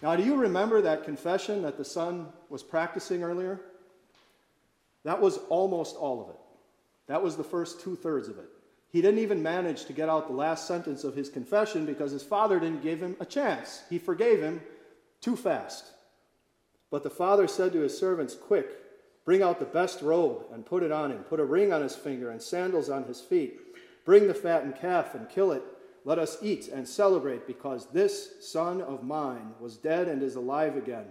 Now, 0.00 0.16
do 0.16 0.24
you 0.24 0.36
remember 0.36 0.80
that 0.80 1.04
confession 1.04 1.62
that 1.62 1.76
the 1.76 1.84
son 1.84 2.28
was 2.48 2.62
practicing 2.62 3.22
earlier? 3.22 3.60
That 5.04 5.20
was 5.20 5.38
almost 5.48 5.96
all 5.96 6.20
of 6.22 6.30
it. 6.30 6.40
That 7.06 7.22
was 7.22 7.36
the 7.36 7.44
first 7.44 7.80
two 7.80 7.96
thirds 7.96 8.28
of 8.28 8.38
it. 8.38 8.48
He 8.90 9.00
didn't 9.00 9.20
even 9.20 9.42
manage 9.42 9.86
to 9.86 9.92
get 9.92 10.08
out 10.08 10.28
the 10.28 10.34
last 10.34 10.66
sentence 10.66 11.02
of 11.02 11.16
his 11.16 11.28
confession 11.28 11.86
because 11.86 12.12
his 12.12 12.22
father 12.22 12.60
didn't 12.60 12.82
give 12.82 13.02
him 13.02 13.16
a 13.20 13.24
chance. 13.24 13.82
He 13.88 13.98
forgave 13.98 14.40
him 14.40 14.60
too 15.22 15.36
fast. 15.36 15.86
But 16.90 17.02
the 17.02 17.10
father 17.10 17.48
said 17.48 17.72
to 17.72 17.80
his 17.80 17.96
servants, 17.96 18.34
Quick, 18.34 18.68
bring 19.24 19.42
out 19.42 19.58
the 19.58 19.64
best 19.64 20.02
robe 20.02 20.44
and 20.52 20.66
put 20.66 20.82
it 20.82 20.92
on 20.92 21.10
him. 21.10 21.20
Put 21.20 21.40
a 21.40 21.44
ring 21.44 21.72
on 21.72 21.80
his 21.80 21.96
finger 21.96 22.30
and 22.30 22.42
sandals 22.42 22.90
on 22.90 23.04
his 23.04 23.20
feet. 23.20 23.58
Bring 24.04 24.26
the 24.26 24.34
fattened 24.34 24.76
calf 24.76 25.14
and 25.14 25.28
kill 25.30 25.52
it. 25.52 25.62
Let 26.04 26.18
us 26.18 26.38
eat 26.42 26.68
and 26.68 26.86
celebrate, 26.86 27.46
because 27.46 27.86
this 27.86 28.32
son 28.40 28.82
of 28.82 29.04
mine 29.04 29.52
was 29.60 29.76
dead 29.76 30.08
and 30.08 30.20
is 30.20 30.34
alive 30.34 30.76
again. 30.76 31.06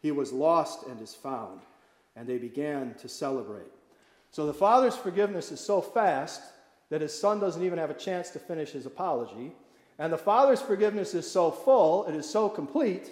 He 0.00 0.12
was 0.12 0.32
lost 0.32 0.86
and 0.86 1.00
is 1.02 1.14
found. 1.14 1.62
And 2.14 2.28
they 2.28 2.38
began 2.38 2.94
to 3.00 3.08
celebrate. 3.08 3.72
So 4.30 4.46
the 4.46 4.54
father's 4.54 4.96
forgiveness 4.96 5.50
is 5.50 5.60
so 5.60 5.80
fast 5.80 6.40
that 6.90 7.00
his 7.00 7.18
son 7.18 7.40
doesn't 7.40 7.64
even 7.64 7.78
have 7.78 7.90
a 7.90 7.94
chance 7.94 8.30
to 8.30 8.38
finish 8.38 8.70
his 8.70 8.86
apology. 8.86 9.52
And 9.98 10.12
the 10.12 10.18
father's 10.18 10.62
forgiveness 10.62 11.14
is 11.14 11.28
so 11.28 11.50
full, 11.50 12.06
it 12.06 12.14
is 12.14 12.28
so 12.28 12.48
complete, 12.48 13.10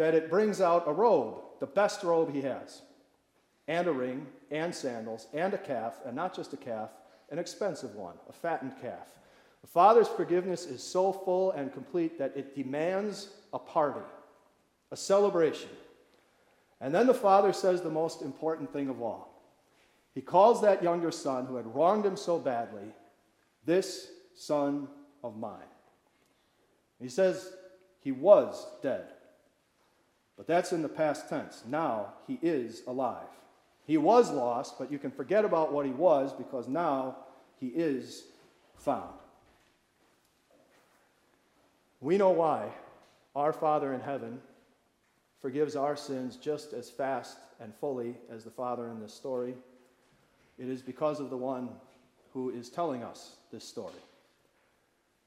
that 0.00 0.14
it 0.14 0.30
brings 0.30 0.62
out 0.62 0.88
a 0.88 0.92
robe, 0.92 1.42
the 1.60 1.66
best 1.66 2.02
robe 2.02 2.32
he 2.32 2.40
has, 2.40 2.80
and 3.68 3.86
a 3.86 3.92
ring, 3.92 4.26
and 4.50 4.74
sandals, 4.74 5.26
and 5.34 5.52
a 5.52 5.58
calf, 5.58 6.00
and 6.06 6.16
not 6.16 6.34
just 6.34 6.54
a 6.54 6.56
calf, 6.56 6.88
an 7.30 7.38
expensive 7.38 7.94
one, 7.94 8.14
a 8.26 8.32
fattened 8.32 8.72
calf. 8.80 9.08
The 9.60 9.66
Father's 9.66 10.08
forgiveness 10.08 10.64
is 10.64 10.82
so 10.82 11.12
full 11.12 11.50
and 11.50 11.70
complete 11.70 12.18
that 12.18 12.34
it 12.34 12.56
demands 12.56 13.28
a 13.52 13.58
party, 13.58 14.00
a 14.90 14.96
celebration. 14.96 15.68
And 16.80 16.94
then 16.94 17.06
the 17.06 17.12
Father 17.12 17.52
says 17.52 17.82
the 17.82 17.90
most 17.90 18.22
important 18.22 18.72
thing 18.72 18.88
of 18.88 19.02
all. 19.02 19.44
He 20.14 20.22
calls 20.22 20.62
that 20.62 20.82
younger 20.82 21.10
son 21.10 21.44
who 21.44 21.56
had 21.56 21.74
wronged 21.74 22.06
him 22.06 22.16
so 22.16 22.38
badly, 22.38 22.94
this 23.66 24.08
son 24.34 24.88
of 25.22 25.36
mine. 25.36 25.60
He 26.98 27.10
says 27.10 27.52
he 28.00 28.12
was 28.12 28.66
dead. 28.82 29.04
But 30.40 30.46
that's 30.46 30.72
in 30.72 30.80
the 30.80 30.88
past 30.88 31.28
tense. 31.28 31.64
Now 31.68 32.14
he 32.26 32.38
is 32.40 32.80
alive. 32.86 33.28
He 33.86 33.98
was 33.98 34.32
lost, 34.32 34.78
but 34.78 34.90
you 34.90 34.98
can 34.98 35.10
forget 35.10 35.44
about 35.44 35.70
what 35.70 35.84
he 35.84 35.92
was 35.92 36.32
because 36.32 36.66
now 36.66 37.18
he 37.58 37.66
is 37.66 38.24
found. 38.74 39.12
We 42.00 42.16
know 42.16 42.30
why 42.30 42.70
our 43.36 43.52
Father 43.52 43.92
in 43.92 44.00
heaven 44.00 44.40
forgives 45.42 45.76
our 45.76 45.94
sins 45.94 46.36
just 46.36 46.72
as 46.72 46.88
fast 46.88 47.36
and 47.60 47.74
fully 47.74 48.14
as 48.32 48.42
the 48.42 48.50
Father 48.50 48.88
in 48.88 48.98
this 48.98 49.12
story. 49.12 49.52
It 50.58 50.70
is 50.70 50.80
because 50.80 51.20
of 51.20 51.28
the 51.28 51.36
one 51.36 51.68
who 52.32 52.48
is 52.48 52.70
telling 52.70 53.02
us 53.02 53.34
this 53.52 53.64
story. 53.64 53.92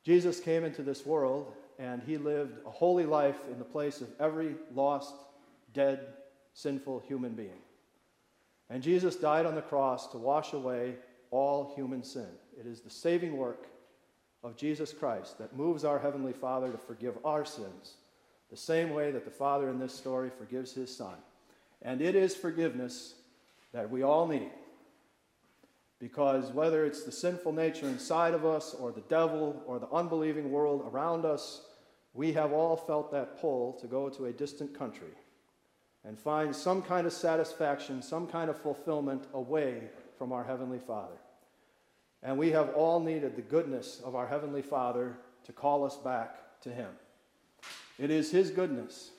Jesus 0.04 0.40
came 0.40 0.64
into 0.64 0.82
this 0.82 1.06
world 1.06 1.54
and 1.80 2.02
he 2.04 2.18
lived 2.18 2.60
a 2.66 2.70
holy 2.70 3.06
life 3.06 3.38
in 3.52 3.58
the 3.58 3.66
place 3.66 4.02
of 4.02 4.10
every 4.20 4.56
lost, 4.74 5.16
dead, 5.74 6.08
sinful 6.54 7.04
human 7.08 7.34
being. 7.34 7.62
And 8.70 8.82
Jesus 8.82 9.16
died 9.16 9.46
on 9.46 9.56
the 9.56 9.62
cross 9.62 10.08
to 10.12 10.18
wash 10.18 10.54
away 10.54 10.96
all 11.32 11.74
human 11.76 12.04
sin. 12.04 12.28
It 12.60 12.66
is 12.66 12.82
the 12.82 12.90
saving 12.90 13.38
work 13.38 13.68
of 14.44 14.56
Jesus 14.56 14.94
Christ 14.94 15.38
that 15.40 15.56
moves 15.56 15.84
our 15.84 16.00
Heavenly 16.00 16.34
Father 16.34 16.72
to 16.72 16.78
forgive 16.78 17.18
our 17.24 17.46
sins, 17.46 17.96
the 18.52 18.58
same 18.58 18.92
way 18.92 19.12
that 19.12 19.26
the 19.26 19.32
Father 19.32 19.70
in 19.70 19.80
this 19.80 19.94
story 19.94 20.30
forgives 20.30 20.74
his 20.74 20.96
Son. 20.96 21.16
And 21.82 22.02
it 22.02 22.16
is 22.16 22.36
forgiveness 22.36 23.16
that 23.74 23.90
we 23.90 24.04
all 24.04 24.28
need. 24.28 24.52
Because 26.04 26.52
whether 26.52 26.86
it's 26.86 27.04
the 27.04 27.14
sinful 27.14 27.54
nature 27.54 27.88
inside 27.88 28.34
of 28.34 28.46
us, 28.46 28.74
or 28.74 28.92
the 28.92 29.06
devil, 29.08 29.64
or 29.66 29.80
the 29.80 29.88
unbelieving 29.88 30.52
world 30.52 30.84
around 30.92 31.24
us, 31.24 31.62
we 32.14 32.34
have 32.34 32.52
all 32.52 32.76
felt 32.76 33.10
that 33.14 33.40
pull 33.40 33.72
to 33.80 33.88
go 33.88 34.10
to 34.10 34.26
a 34.26 34.34
distant 34.34 34.78
country 34.78 35.14
and 36.04 36.20
find 36.20 36.54
some 36.54 36.82
kind 36.82 37.08
of 37.08 37.14
satisfaction, 37.14 38.02
some 38.02 38.28
kind 38.28 38.50
of 38.50 38.62
fulfillment 38.62 39.28
away 39.34 39.84
from 40.18 40.34
our 40.34 40.44
Heavenly 40.44 40.78
Father. 40.78 41.16
And 42.22 42.38
we 42.38 42.52
have 42.52 42.72
all 42.72 43.00
needed 43.00 43.38
the 43.38 43.42
goodness 43.42 44.02
of 44.04 44.14
our 44.14 44.28
Heavenly 44.28 44.62
Father 44.62 45.16
to 45.46 45.54
call 45.54 45.86
us 45.86 45.96
back 45.96 46.60
to 46.64 46.70
Him. 46.70 46.90
It 47.98 48.12
is 48.12 48.30
His 48.30 48.52
goodness, 48.52 49.12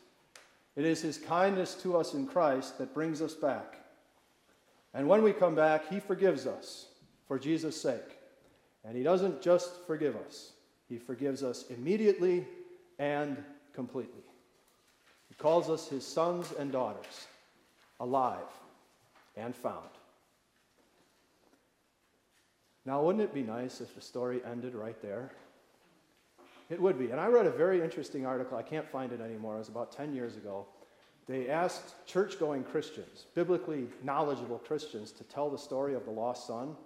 it 0.76 0.84
is 0.84 1.00
His 1.00 1.16
kindness 1.16 1.76
to 1.76 1.96
us 1.96 2.12
in 2.12 2.26
Christ 2.26 2.76
that 2.76 2.92
brings 2.92 3.22
us 3.22 3.32
back. 3.32 3.83
And 4.94 5.08
when 5.08 5.22
we 5.22 5.32
come 5.32 5.56
back, 5.56 5.88
He 5.90 5.98
forgives 5.98 6.46
us 6.46 6.86
for 7.26 7.38
Jesus' 7.38 7.80
sake. 7.80 8.18
And 8.84 8.96
He 8.96 9.02
doesn't 9.02 9.42
just 9.42 9.84
forgive 9.86 10.16
us, 10.16 10.52
He 10.88 10.98
forgives 10.98 11.42
us 11.42 11.64
immediately 11.68 12.46
and 12.98 13.42
completely. 13.74 14.22
He 15.28 15.34
calls 15.34 15.68
us 15.68 15.88
His 15.88 16.06
sons 16.06 16.52
and 16.58 16.70
daughters, 16.70 17.26
alive 17.98 18.46
and 19.36 19.54
found. 19.54 19.90
Now, 22.86 23.02
wouldn't 23.02 23.24
it 23.24 23.32
be 23.32 23.42
nice 23.42 23.80
if 23.80 23.94
the 23.94 24.00
story 24.00 24.42
ended 24.44 24.74
right 24.74 25.00
there? 25.00 25.32
It 26.70 26.80
would 26.80 26.98
be. 26.98 27.10
And 27.10 27.20
I 27.20 27.26
read 27.26 27.46
a 27.46 27.50
very 27.50 27.82
interesting 27.82 28.26
article. 28.26 28.56
I 28.56 28.62
can't 28.62 28.88
find 28.88 29.12
it 29.12 29.20
anymore. 29.20 29.56
It 29.56 29.60
was 29.60 29.68
about 29.68 29.92
10 29.92 30.14
years 30.14 30.36
ago 30.36 30.66
they 31.26 31.48
asked 31.48 32.06
church 32.06 32.38
going 32.38 32.64
Christians, 32.64 33.26
biblically 33.34 33.86
knowledgeable 34.02 34.58
Christians, 34.58 35.10
to 35.12 35.24
tell 35.24 35.48
the 35.48 35.58
story 35.58 35.94
of 35.94 36.04
the 36.04 36.10
lost 36.10 36.46
son. 36.46 36.76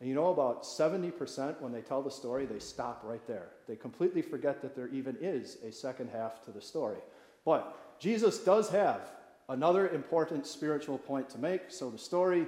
And 0.00 0.08
you 0.08 0.14
know, 0.14 0.28
about 0.28 0.64
70% 0.64 1.60
when 1.60 1.72
they 1.72 1.80
tell 1.80 2.02
the 2.02 2.10
story, 2.10 2.44
they 2.44 2.58
stop 2.58 3.00
right 3.02 3.26
there. 3.26 3.48
They 3.66 3.76
completely 3.76 4.20
forget 4.20 4.60
that 4.60 4.76
there 4.76 4.88
even 4.88 5.16
is 5.20 5.56
a 5.66 5.72
second 5.72 6.10
half 6.10 6.44
to 6.44 6.50
the 6.50 6.60
story. 6.60 6.98
But 7.46 7.98
Jesus 7.98 8.38
does 8.40 8.68
have 8.68 9.00
another 9.48 9.88
important 9.88 10.46
spiritual 10.46 10.98
point 10.98 11.30
to 11.30 11.38
make, 11.38 11.62
so 11.68 11.88
the 11.88 11.96
story 11.96 12.46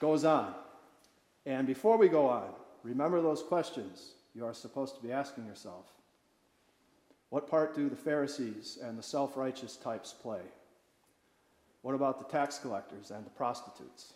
goes 0.00 0.24
on. 0.24 0.54
And 1.46 1.66
before 1.66 1.96
we 1.96 2.08
go 2.08 2.28
on, 2.28 2.50
remember 2.82 3.22
those 3.22 3.42
questions 3.42 4.12
you 4.34 4.44
are 4.44 4.52
supposed 4.52 4.96
to 4.96 5.02
be 5.02 5.12
asking 5.12 5.46
yourself. 5.46 5.86
What 7.30 7.48
part 7.48 7.74
do 7.74 7.88
the 7.88 7.96
Pharisees 7.96 8.78
and 8.82 8.98
the 8.98 9.02
self 9.02 9.36
righteous 9.36 9.76
types 9.76 10.12
play? 10.12 10.42
What 11.86 11.94
about 11.94 12.18
the 12.18 12.36
tax 12.36 12.58
collectors 12.58 13.12
and 13.12 13.24
the 13.24 13.30
prostitutes? 13.30 14.14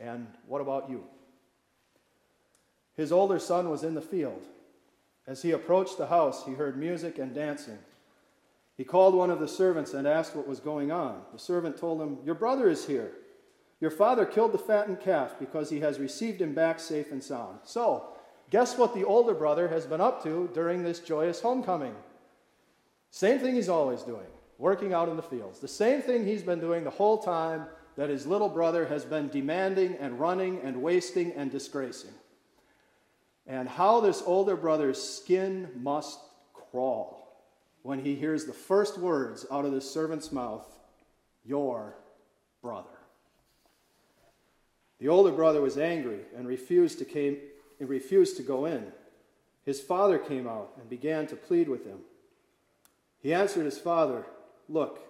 And 0.00 0.26
what 0.48 0.60
about 0.60 0.90
you? 0.90 1.04
His 2.96 3.12
older 3.12 3.38
son 3.38 3.70
was 3.70 3.84
in 3.84 3.94
the 3.94 4.00
field. 4.00 4.42
As 5.24 5.42
he 5.42 5.52
approached 5.52 5.98
the 5.98 6.08
house, 6.08 6.44
he 6.44 6.54
heard 6.54 6.76
music 6.76 7.16
and 7.20 7.32
dancing. 7.32 7.78
He 8.76 8.82
called 8.82 9.14
one 9.14 9.30
of 9.30 9.38
the 9.38 9.46
servants 9.46 9.94
and 9.94 10.04
asked 10.04 10.34
what 10.34 10.48
was 10.48 10.58
going 10.58 10.90
on. 10.90 11.22
The 11.32 11.38
servant 11.38 11.76
told 11.76 12.02
him, 12.02 12.18
Your 12.24 12.34
brother 12.34 12.68
is 12.68 12.88
here. 12.88 13.12
Your 13.80 13.92
father 13.92 14.26
killed 14.26 14.50
the 14.50 14.58
fattened 14.58 14.98
calf 14.98 15.36
because 15.38 15.70
he 15.70 15.78
has 15.78 16.00
received 16.00 16.42
him 16.42 16.54
back 16.54 16.80
safe 16.80 17.12
and 17.12 17.22
sound. 17.22 17.60
So, 17.62 18.08
guess 18.50 18.76
what 18.76 18.96
the 18.96 19.04
older 19.04 19.34
brother 19.34 19.68
has 19.68 19.86
been 19.86 20.00
up 20.00 20.24
to 20.24 20.50
during 20.52 20.82
this 20.82 20.98
joyous 20.98 21.40
homecoming? 21.40 21.94
Same 23.12 23.38
thing 23.38 23.54
he's 23.54 23.68
always 23.68 24.02
doing 24.02 24.26
working 24.62 24.92
out 24.92 25.08
in 25.08 25.16
the 25.16 25.22
fields. 25.22 25.58
The 25.58 25.66
same 25.66 26.00
thing 26.02 26.24
he's 26.24 26.44
been 26.44 26.60
doing 26.60 26.84
the 26.84 26.90
whole 26.90 27.18
time 27.18 27.66
that 27.96 28.10
his 28.10 28.28
little 28.28 28.48
brother 28.48 28.86
has 28.86 29.04
been 29.04 29.28
demanding 29.28 29.96
and 29.96 30.20
running 30.20 30.60
and 30.62 30.80
wasting 30.80 31.32
and 31.32 31.50
disgracing. 31.50 32.12
and 33.44 33.68
how 33.68 34.00
this 34.00 34.22
older 34.24 34.56
brother's 34.56 35.02
skin 35.02 35.68
must 35.74 36.20
crawl 36.54 37.42
when 37.82 37.98
he 37.98 38.14
hears 38.14 38.44
the 38.44 38.52
first 38.52 38.98
words 38.98 39.44
out 39.50 39.64
of 39.64 39.72
this 39.72 39.90
servant's 39.90 40.30
mouth 40.30 40.64
Your 41.44 41.96
brother. 42.62 42.88
The 45.00 45.08
older 45.08 45.32
brother 45.32 45.60
was 45.60 45.76
angry 45.76 46.20
and 46.36 46.46
refused 46.46 47.00
to, 47.00 47.04
came, 47.04 47.36
and 47.80 47.88
refused 47.88 48.36
to 48.36 48.44
go 48.44 48.66
in. 48.66 48.92
His 49.64 49.80
father 49.80 50.18
came 50.18 50.46
out 50.46 50.74
and 50.78 50.88
began 50.88 51.26
to 51.26 51.34
plead 51.34 51.68
with 51.68 51.84
him. 51.84 51.98
He 53.18 53.34
answered 53.34 53.64
his 53.64 53.78
father, 53.78 54.24
Look, 54.68 55.00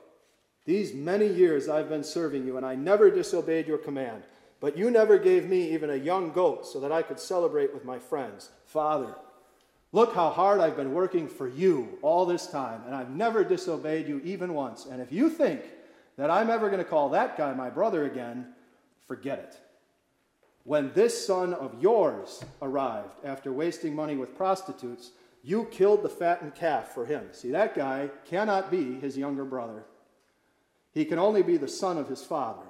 these 0.65 0.95
many 0.95 1.27
years 1.27 1.69
I've 1.69 1.89
been 1.89 2.05
serving 2.05 2.47
you, 2.47 2.57
and 2.57 2.65
I 2.65 2.75
never 2.75 3.11
disobeyed 3.11 3.67
your 3.67 3.79
command. 3.79 4.23
But 4.61 4.77
you 4.77 4.91
never 4.91 5.19
gave 5.19 5.49
me 5.49 5.73
even 5.73 5.91
a 5.91 5.97
young 5.97 6.31
goat 6.31 6.67
so 6.67 6.79
that 6.81 6.93
I 6.93 7.03
could 7.03 7.19
celebrate 7.19 7.75
with 7.75 7.85
my 7.85 7.99
friends. 7.99 8.51
Father, 8.65 9.17
look 9.91 10.15
how 10.15 10.31
hard 10.31 10.61
I've 10.61 10.77
been 10.77 10.95
working 10.95 11.27
for 11.27 11.49
you 11.49 11.99
all 12.01 12.27
this 12.27 12.47
time, 12.47 12.83
and 12.87 12.95
I've 12.95 13.11
never 13.11 13.43
disobeyed 13.43 14.07
you 14.07 14.21
even 14.25 14.55
once. 14.55 14.87
And 14.87 15.03
if 15.03 15.11
you 15.11 15.29
think 15.29 15.63
that 16.17 16.31
I'm 16.31 16.49
ever 16.49 16.69
going 16.69 16.83
to 16.83 16.89
call 16.89 17.09
that 17.09 17.37
guy 17.37 17.53
my 17.55 17.71
brother 17.71 18.05
again, 18.05 18.55
forget 19.09 19.41
it. 19.41 19.57
When 20.65 20.93
this 20.95 21.27
son 21.27 21.55
of 21.55 21.83
yours 21.83 22.45
arrived 22.61 23.17
after 23.25 23.53
wasting 23.53 23.97
money 23.97 24.15
with 24.15 24.37
prostitutes, 24.37 25.11
you 25.43 25.65
killed 25.71 26.03
the 26.03 26.09
fattened 26.09 26.55
calf 26.55 26.95
for 26.95 27.05
him. 27.05 27.29
See, 27.33 27.51
that 27.51 27.75
guy 27.75 28.11
cannot 28.27 28.71
be 28.71 29.01
his 29.01 29.19
younger 29.19 29.45
brother. 29.45 29.85
He 30.93 31.05
can 31.05 31.19
only 31.19 31.43
be 31.43 31.57
the 31.57 31.69
son 31.69 31.99
of 31.99 32.09
his 32.09 32.23
father. 32.23 32.67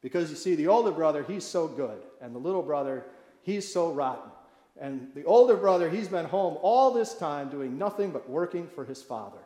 Because 0.00 0.30
you 0.30 0.36
see, 0.36 0.54
the 0.54 0.68
older 0.68 0.92
brother, 0.92 1.24
he's 1.24 1.44
so 1.44 1.66
good, 1.66 2.02
and 2.20 2.34
the 2.34 2.38
little 2.38 2.62
brother, 2.62 3.06
he's 3.42 3.70
so 3.70 3.90
rotten. 3.90 4.30
And 4.78 5.08
the 5.14 5.24
older 5.24 5.56
brother, 5.56 5.88
he's 5.88 6.08
been 6.08 6.26
home 6.26 6.58
all 6.60 6.90
this 6.90 7.14
time 7.14 7.48
doing 7.48 7.78
nothing 7.78 8.10
but 8.10 8.28
working 8.28 8.68
for 8.68 8.84
his 8.84 9.02
father. 9.02 9.38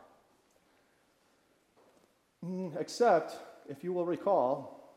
Mm, 2.45 2.79
except, 2.79 3.35
if 3.69 3.83
you 3.83 3.93
will 3.93 4.05
recall, 4.05 4.95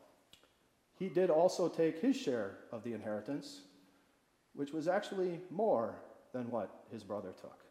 he 0.99 1.09
did 1.09 1.31
also 1.31 1.69
take 1.69 2.01
his 2.01 2.17
share 2.17 2.59
of 2.71 2.83
the 2.83 2.93
inheritance, 2.93 3.63
which 4.55 4.73
was 4.73 4.89
actually 4.89 5.41
more 5.51 5.95
than 6.33 6.51
what 6.51 6.85
his 6.91 7.05
brother 7.05 7.33
took. 7.41 7.62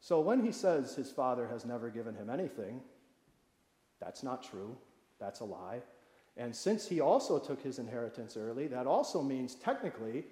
So 0.00 0.20
when 0.20 0.44
he 0.44 0.52
says 0.52 0.94
his 0.94 1.10
father 1.10 1.48
has 1.48 1.64
never 1.64 1.90
given 1.90 2.14
him 2.14 2.30
anything, 2.30 2.80
that's 4.00 4.22
not 4.22 4.42
true. 4.42 4.76
That's 5.18 5.40
a 5.40 5.44
lie. 5.44 5.80
And 6.36 6.54
since 6.54 6.86
he 6.86 7.00
also 7.00 7.38
took 7.38 7.62
his 7.62 7.78
inheritance 7.78 8.36
early, 8.36 8.66
that 8.68 8.86
also 8.86 9.22
means 9.22 9.54
technically, 9.54 10.24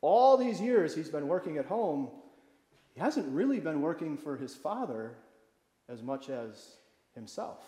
all 0.00 0.36
these 0.36 0.60
years 0.60 0.94
he's 0.94 1.08
been 1.08 1.28
working 1.28 1.58
at 1.58 1.66
home, 1.66 2.10
he 2.92 3.00
hasn't 3.00 3.28
really 3.28 3.60
been 3.60 3.80
working 3.80 4.16
for 4.16 4.36
his 4.36 4.54
father 4.54 5.12
as 5.88 6.02
much 6.02 6.28
as 6.28 6.76
himself. 7.14 7.60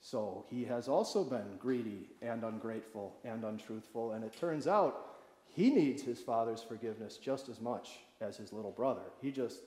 So 0.00 0.46
he 0.48 0.64
has 0.64 0.88
also 0.88 1.22
been 1.22 1.56
greedy 1.58 2.08
and 2.22 2.42
ungrateful 2.42 3.14
and 3.24 3.44
untruthful, 3.44 4.12
and 4.12 4.24
it 4.24 4.36
turns 4.38 4.66
out 4.66 5.16
he 5.46 5.70
needs 5.70 6.02
his 6.02 6.20
father's 6.20 6.62
forgiveness 6.62 7.18
just 7.18 7.48
as 7.48 7.60
much 7.60 8.00
as 8.20 8.36
his 8.36 8.52
little 8.52 8.70
brother. 8.70 9.02
He 9.20 9.30
just 9.30 9.60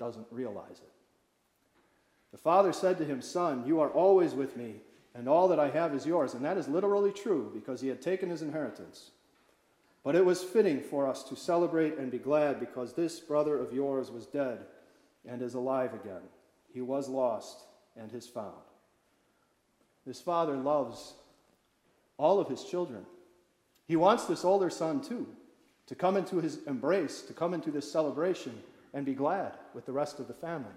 doesn't 0.00 0.26
realize 0.32 0.80
it. 0.80 0.90
The 2.32 2.38
father 2.38 2.72
said 2.72 2.98
to 2.98 3.04
him, 3.04 3.22
Son, 3.22 3.64
you 3.66 3.80
are 3.80 3.90
always 3.90 4.34
with 4.34 4.56
me 4.56 4.80
and 5.14 5.28
all 5.28 5.48
that 5.48 5.60
I 5.60 5.70
have 5.70 5.94
is 5.94 6.06
yours. 6.06 6.34
And 6.34 6.44
that 6.44 6.56
is 6.56 6.68
literally 6.68 7.12
true 7.12 7.50
because 7.52 7.80
he 7.80 7.88
had 7.88 8.00
taken 8.00 8.30
his 8.30 8.42
inheritance. 8.42 9.10
But 10.02 10.14
it 10.14 10.24
was 10.24 10.42
fitting 10.42 10.80
for 10.80 11.06
us 11.06 11.22
to 11.24 11.36
celebrate 11.36 11.98
and 11.98 12.10
be 12.10 12.18
glad 12.18 12.58
because 12.58 12.94
this 12.94 13.20
brother 13.20 13.58
of 13.58 13.72
yours 13.72 14.10
was 14.10 14.26
dead 14.26 14.60
and 15.28 15.42
is 15.42 15.54
alive 15.54 15.92
again. 15.92 16.22
He 16.72 16.80
was 16.80 17.08
lost 17.08 17.64
and 17.96 18.12
is 18.14 18.26
found. 18.26 18.54
This 20.06 20.20
father 20.20 20.56
loves 20.56 21.14
all 22.16 22.40
of 22.40 22.48
his 22.48 22.64
children. 22.64 23.04
He 23.86 23.96
wants 23.96 24.24
this 24.24 24.44
older 24.44 24.70
son 24.70 25.02
too 25.02 25.26
to 25.88 25.94
come 25.94 26.16
into 26.16 26.36
his 26.36 26.62
embrace, 26.66 27.20
to 27.22 27.32
come 27.32 27.52
into 27.52 27.70
this 27.70 27.90
celebration 27.90 28.62
and 28.92 29.06
be 29.06 29.14
glad 29.14 29.52
with 29.74 29.86
the 29.86 29.92
rest 29.92 30.18
of 30.18 30.28
the 30.28 30.34
family. 30.34 30.72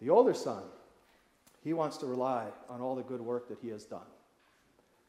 The 0.00 0.10
older 0.10 0.34
son 0.34 0.62
he 1.64 1.72
wants 1.72 1.96
to 1.98 2.06
rely 2.06 2.46
on 2.68 2.80
all 2.80 2.94
the 2.94 3.02
good 3.02 3.20
work 3.20 3.48
that 3.48 3.58
he 3.60 3.68
has 3.68 3.84
done. 3.84 4.00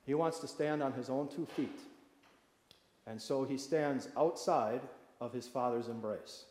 He 0.06 0.14
wants 0.14 0.40
to 0.40 0.48
stand 0.48 0.82
on 0.82 0.94
his 0.94 1.10
own 1.10 1.28
two 1.28 1.46
feet. 1.56 1.80
And 3.06 3.22
so 3.22 3.44
he 3.44 3.58
stands 3.58 4.10
outside 4.18 4.82
of 5.22 5.32
his 5.32 5.48
father's 5.48 5.88
embrace. 5.88 6.46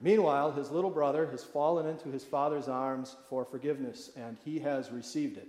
Meanwhile, 0.00 0.52
his 0.52 0.70
little 0.70 0.90
brother 0.90 1.26
has 1.30 1.42
fallen 1.42 1.86
into 1.86 2.08
his 2.10 2.24
father's 2.24 2.68
arms 2.68 3.16
for 3.28 3.44
forgiveness, 3.44 4.10
and 4.16 4.36
he 4.44 4.58
has 4.60 4.90
received 4.90 5.38
it, 5.38 5.48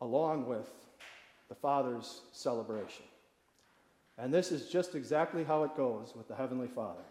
along 0.00 0.46
with 0.46 0.70
the 1.48 1.54
father's 1.54 2.22
celebration. 2.32 3.04
And 4.16 4.32
this 4.32 4.50
is 4.50 4.68
just 4.68 4.94
exactly 4.94 5.44
how 5.44 5.64
it 5.64 5.76
goes 5.76 6.14
with 6.16 6.28
the 6.28 6.34
Heavenly 6.34 6.68
Father. 6.68 7.02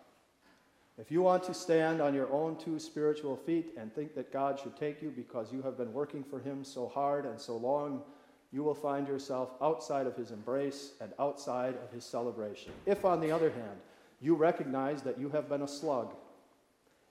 If 0.97 1.09
you 1.09 1.23
want 1.23 1.43
to 1.43 1.55
stand 1.55 2.01
on 2.01 2.13
your 2.13 2.31
own 2.31 2.55
two 2.55 2.77
spiritual 2.77 3.35
feet 3.35 3.73
and 3.77 3.93
think 3.93 4.13
that 4.13 4.31
God 4.31 4.59
should 4.59 4.77
take 4.77 5.01
you 5.01 5.09
because 5.09 5.51
you 5.51 5.61
have 5.63 5.75
been 5.75 5.91
working 5.91 6.23
for 6.23 6.39
Him 6.39 6.63
so 6.63 6.87
hard 6.87 7.25
and 7.25 7.39
so 7.39 7.57
long, 7.57 8.03
you 8.51 8.61
will 8.61 8.75
find 8.75 9.07
yourself 9.07 9.49
outside 9.59 10.05
of 10.05 10.15
His 10.15 10.29
embrace 10.29 10.91
and 11.01 11.11
outside 11.19 11.75
of 11.83 11.91
His 11.91 12.05
celebration. 12.05 12.71
If, 12.85 13.05
on 13.05 13.19
the 13.19 13.31
other 13.31 13.49
hand, 13.49 13.79
you 14.21 14.35
recognize 14.35 15.01
that 15.01 15.19
you 15.19 15.29
have 15.29 15.49
been 15.49 15.63
a 15.63 15.67
slug 15.67 16.13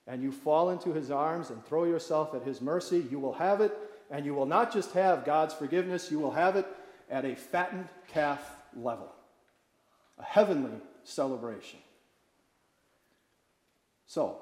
and 0.06 0.22
you 0.22 0.30
fall 0.30 0.70
into 0.70 0.92
His 0.92 1.10
arms 1.10 1.50
and 1.50 1.64
throw 1.64 1.82
yourself 1.82 2.34
at 2.34 2.44
His 2.44 2.60
mercy, 2.60 3.04
you 3.10 3.18
will 3.18 3.34
have 3.34 3.60
it, 3.60 3.76
and 4.12 4.24
you 4.24 4.32
will 4.32 4.46
not 4.46 4.72
just 4.72 4.92
have 4.92 5.24
God's 5.24 5.54
forgiveness, 5.54 6.08
you 6.08 6.20
will 6.20 6.30
have 6.30 6.54
it 6.54 6.66
at 7.10 7.24
a 7.24 7.34
fattened 7.34 7.88
calf 8.06 8.56
level, 8.76 9.12
a 10.18 10.22
heavenly 10.22 10.78
celebration. 11.02 11.80
So, 14.12 14.36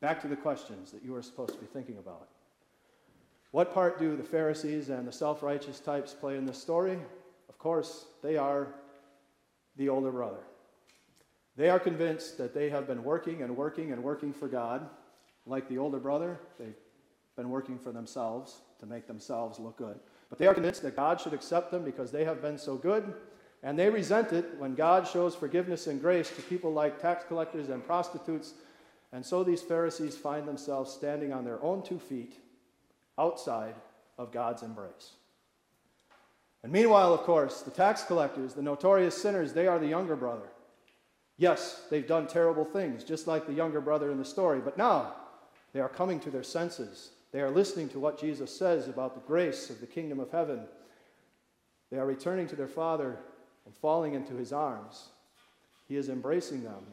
back 0.00 0.22
to 0.22 0.26
the 0.26 0.36
questions 0.36 0.90
that 0.92 1.04
you 1.04 1.14
are 1.14 1.20
supposed 1.20 1.52
to 1.52 1.58
be 1.58 1.66
thinking 1.66 1.98
about. 1.98 2.28
What 3.50 3.74
part 3.74 3.98
do 3.98 4.16
the 4.16 4.22
Pharisees 4.22 4.88
and 4.88 5.06
the 5.06 5.12
self 5.12 5.42
righteous 5.42 5.80
types 5.80 6.14
play 6.14 6.38
in 6.38 6.46
this 6.46 6.56
story? 6.56 6.98
Of 7.50 7.58
course, 7.58 8.06
they 8.22 8.38
are 8.38 8.68
the 9.76 9.90
older 9.90 10.10
brother. 10.10 10.40
They 11.56 11.68
are 11.68 11.78
convinced 11.78 12.38
that 12.38 12.54
they 12.54 12.70
have 12.70 12.86
been 12.86 13.04
working 13.04 13.42
and 13.42 13.54
working 13.54 13.92
and 13.92 14.02
working 14.02 14.32
for 14.32 14.48
God. 14.48 14.88
Like 15.44 15.68
the 15.68 15.76
older 15.76 15.98
brother, 15.98 16.40
they've 16.58 16.72
been 17.36 17.50
working 17.50 17.78
for 17.78 17.92
themselves 17.92 18.62
to 18.78 18.86
make 18.86 19.06
themselves 19.06 19.58
look 19.58 19.76
good. 19.76 20.00
But 20.30 20.38
they 20.38 20.46
are 20.46 20.54
convinced 20.54 20.80
that 20.84 20.96
God 20.96 21.20
should 21.20 21.34
accept 21.34 21.70
them 21.70 21.84
because 21.84 22.10
they 22.10 22.24
have 22.24 22.40
been 22.40 22.56
so 22.56 22.76
good, 22.76 23.12
and 23.62 23.78
they 23.78 23.90
resent 23.90 24.32
it 24.32 24.54
when 24.58 24.74
God 24.74 25.06
shows 25.06 25.34
forgiveness 25.34 25.86
and 25.86 26.00
grace 26.00 26.30
to 26.30 26.42
people 26.42 26.72
like 26.72 27.00
tax 27.00 27.24
collectors 27.28 27.68
and 27.68 27.84
prostitutes 27.84 28.54
and 29.12 29.24
so 29.24 29.42
these 29.42 29.62
Pharisees 29.62 30.16
find 30.16 30.46
themselves 30.46 30.92
standing 30.92 31.32
on 31.32 31.44
their 31.44 31.62
own 31.62 31.82
two 31.82 31.98
feet 31.98 32.34
outside 33.18 33.74
of 34.18 34.32
God's 34.32 34.62
embrace. 34.62 35.12
And 36.62 36.72
meanwhile, 36.72 37.12
of 37.12 37.20
course, 37.20 37.62
the 37.62 37.70
tax 37.70 38.04
collectors, 38.04 38.54
the 38.54 38.62
notorious 38.62 39.20
sinners, 39.20 39.52
they 39.52 39.66
are 39.66 39.78
the 39.78 39.88
younger 39.88 40.14
brother. 40.14 40.48
Yes, 41.38 41.84
they've 41.90 42.06
done 42.06 42.26
terrible 42.26 42.66
things, 42.66 43.02
just 43.02 43.26
like 43.26 43.46
the 43.46 43.54
younger 43.54 43.80
brother 43.80 44.12
in 44.12 44.18
the 44.18 44.24
story, 44.24 44.60
but 44.60 44.76
now 44.76 45.14
they 45.72 45.80
are 45.80 45.88
coming 45.88 46.20
to 46.20 46.30
their 46.30 46.42
senses. 46.42 47.10
They 47.32 47.40
are 47.40 47.50
listening 47.50 47.88
to 47.90 47.98
what 47.98 48.20
Jesus 48.20 48.54
says 48.54 48.88
about 48.88 49.14
the 49.14 49.26
grace 49.26 49.70
of 49.70 49.80
the 49.80 49.86
kingdom 49.86 50.20
of 50.20 50.30
heaven. 50.30 50.66
They 51.90 51.98
are 51.98 52.06
returning 52.06 52.46
to 52.48 52.56
their 52.56 52.68
Father 52.68 53.16
and 53.64 53.74
falling 53.76 54.14
into 54.14 54.34
his 54.34 54.52
arms. 54.52 55.08
He 55.88 55.96
is 55.96 56.08
embracing 56.08 56.62
them 56.62 56.84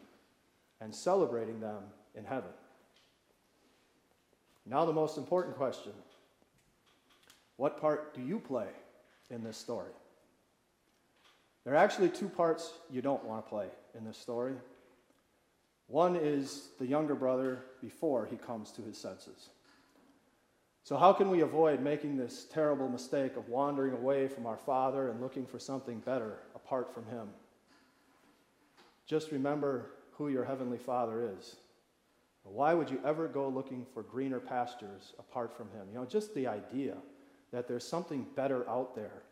and 0.80 0.96
celebrating 0.96 1.60
them 1.60 1.84
in 2.18 2.26
heaven. 2.26 2.50
Now, 4.66 4.84
the 4.86 4.94
most 4.94 5.18
important 5.18 5.56
question 5.56 5.94
What 7.56 7.80
part 7.80 8.14
do 8.14 8.22
you 8.22 8.40
play 8.40 8.68
in 9.30 9.44
this 9.44 9.58
story? 9.58 9.92
There 11.64 11.74
are 11.74 11.78
actually 11.78 12.10
two 12.10 12.30
parts 12.30 12.74
you 12.90 13.02
don't 13.02 13.24
want 13.26 13.46
to 13.46 13.50
play 13.50 13.68
in 13.98 14.06
this 14.06 14.18
story. 14.18 14.54
One 15.88 16.16
is 16.16 16.70
the 16.80 16.86
younger 16.86 17.16
brother 17.16 17.64
before 17.82 18.26
he 18.26 18.36
comes 18.36 18.72
to 18.72 18.82
his 18.82 18.98
senses. 18.98 19.50
So, 20.84 20.96
how 20.96 21.12
can 21.12 21.30
we 21.30 21.42
avoid 21.42 21.82
making 21.82 22.16
this 22.16 22.46
terrible 22.46 22.88
mistake 22.88 23.36
of 23.36 23.50
wandering 23.50 23.94
away 23.94 24.30
from 24.30 24.46
our 24.46 24.56
Father 24.56 25.10
and 25.10 25.22
looking 25.22 25.46
for 25.46 25.60
something 25.60 26.00
better 26.00 26.40
apart 26.56 26.94
from 26.94 27.06
Him? 27.08 27.28
Just 29.06 29.32
remember 29.32 29.92
who 30.14 30.30
your 30.30 30.46
Heavenly 30.46 30.78
Father 30.78 31.30
is 31.38 31.58
why 32.52 32.74
would 32.74 32.90
you 32.90 33.00
ever 33.06 33.28
go 33.28 33.48
looking 33.48 33.86
for 33.94 34.04
greener 34.04 34.40
pastures 34.40 35.14
apart 35.20 35.56
from 35.56 35.70
Him? 35.72 35.88
You 35.92 36.00
know, 36.00 36.06
just 36.06 36.34
the 36.34 36.48
idea 36.48 36.96
that 37.52 37.68
there's 37.68 37.88
something 37.88 38.26
better 38.36 38.68
out 38.70 38.96
there 38.96 39.24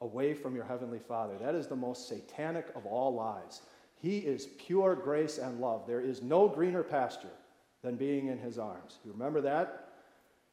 away 0.00 0.34
from 0.34 0.54
your 0.54 0.64
Heavenly 0.64 0.98
Father. 0.98 1.34
That 1.38 1.54
is 1.54 1.66
the 1.66 1.76
most 1.76 2.08
satanic 2.08 2.66
of 2.74 2.86
all 2.86 3.14
lies. 3.14 3.62
He 4.00 4.18
is 4.18 4.48
pure 4.58 4.94
grace 4.94 5.38
and 5.38 5.60
love. 5.60 5.86
There 5.86 6.00
is 6.00 6.22
no 6.22 6.48
greener 6.48 6.82
pasture 6.82 7.28
than 7.82 7.96
being 7.96 8.28
in 8.28 8.38
his 8.38 8.58
arms. 8.58 8.98
You 9.04 9.12
remember 9.12 9.40
that? 9.42 9.88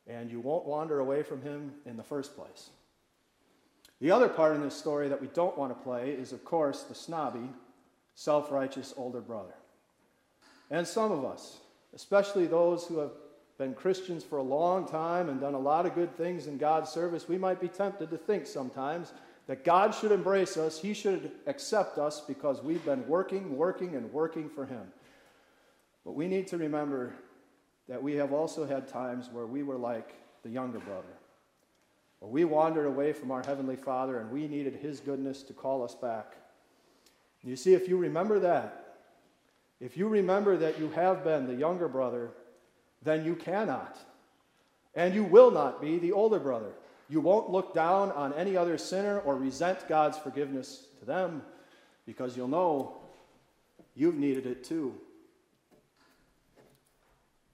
And 0.07 0.31
you 0.31 0.39
won't 0.39 0.65
wander 0.65 0.99
away 0.99 1.23
from 1.23 1.41
him 1.41 1.73
in 1.85 1.97
the 1.97 2.03
first 2.03 2.35
place. 2.35 2.69
The 4.01 4.11
other 4.11 4.29
part 4.29 4.55
in 4.55 4.61
this 4.61 4.75
story 4.75 5.07
that 5.09 5.21
we 5.21 5.27
don't 5.27 5.57
want 5.57 5.75
to 5.75 5.83
play 5.83 6.11
is, 6.11 6.31
of 6.31 6.43
course, 6.43 6.83
the 6.83 6.95
snobby, 6.95 7.49
self 8.13 8.51
righteous 8.51 8.93
older 8.97 9.21
brother. 9.21 9.55
And 10.69 10.87
some 10.87 11.11
of 11.11 11.23
us, 11.23 11.57
especially 11.95 12.45
those 12.45 12.85
who 12.85 12.99
have 12.99 13.11
been 13.57 13.73
Christians 13.73 14.23
for 14.23 14.37
a 14.37 14.43
long 14.43 14.87
time 14.87 15.29
and 15.29 15.39
done 15.39 15.53
a 15.53 15.59
lot 15.59 15.85
of 15.85 15.95
good 15.95 16.15
things 16.17 16.47
in 16.47 16.57
God's 16.57 16.89
service, 16.89 17.27
we 17.27 17.37
might 17.37 17.61
be 17.61 17.69
tempted 17.69 18.09
to 18.09 18.17
think 18.17 18.45
sometimes 18.45 19.13
that 19.47 19.63
God 19.63 19.93
should 19.93 20.11
embrace 20.11 20.57
us, 20.57 20.79
He 20.79 20.93
should 20.93 21.31
accept 21.47 21.97
us 21.97 22.21
because 22.21 22.61
we've 22.61 22.83
been 22.83 23.07
working, 23.07 23.55
working, 23.57 23.95
and 23.95 24.11
working 24.11 24.49
for 24.49 24.65
Him. 24.65 24.83
But 26.03 26.13
we 26.13 26.27
need 26.27 26.47
to 26.47 26.57
remember 26.57 27.13
that 27.87 28.01
we 28.01 28.15
have 28.15 28.33
also 28.33 28.65
had 28.65 28.87
times 28.87 29.29
where 29.31 29.45
we 29.45 29.63
were 29.63 29.77
like 29.77 30.15
the 30.43 30.49
younger 30.49 30.79
brother, 30.79 31.17
where 32.19 32.31
we 32.31 32.43
wandered 32.43 32.87
away 32.87 33.13
from 33.13 33.31
our 33.31 33.43
Heavenly 33.45 33.75
Father 33.75 34.19
and 34.19 34.31
we 34.31 34.47
needed 34.47 34.75
His 34.75 34.99
goodness 34.99 35.43
to 35.43 35.53
call 35.53 35.83
us 35.83 35.95
back. 35.95 36.35
You 37.43 37.55
see, 37.55 37.75
if 37.75 37.87
you 37.87 37.97
remember 37.97 38.39
that, 38.39 38.84
if 39.79 39.97
you 39.97 40.07
remember 40.07 40.57
that 40.57 40.79
you 40.79 40.89
have 40.91 41.23
been 41.23 41.47
the 41.47 41.55
younger 41.55 41.87
brother, 41.87 42.31
then 43.03 43.25
you 43.25 43.35
cannot 43.35 43.97
and 44.95 45.13
you 45.13 45.23
will 45.23 45.51
not 45.51 45.81
be 45.81 45.99
the 45.99 46.11
older 46.11 46.39
brother. 46.39 46.71
You 47.09 47.21
won't 47.21 47.49
look 47.49 47.73
down 47.73 48.11
on 48.11 48.33
any 48.33 48.57
other 48.57 48.77
sinner 48.77 49.19
or 49.19 49.35
resent 49.35 49.87
God's 49.87 50.17
forgiveness 50.17 50.87
to 50.99 51.05
them 51.05 51.43
because 52.05 52.35
you'll 52.35 52.47
know 52.47 52.97
you've 53.93 54.15
needed 54.15 54.45
it 54.45 54.63
too. 54.63 54.95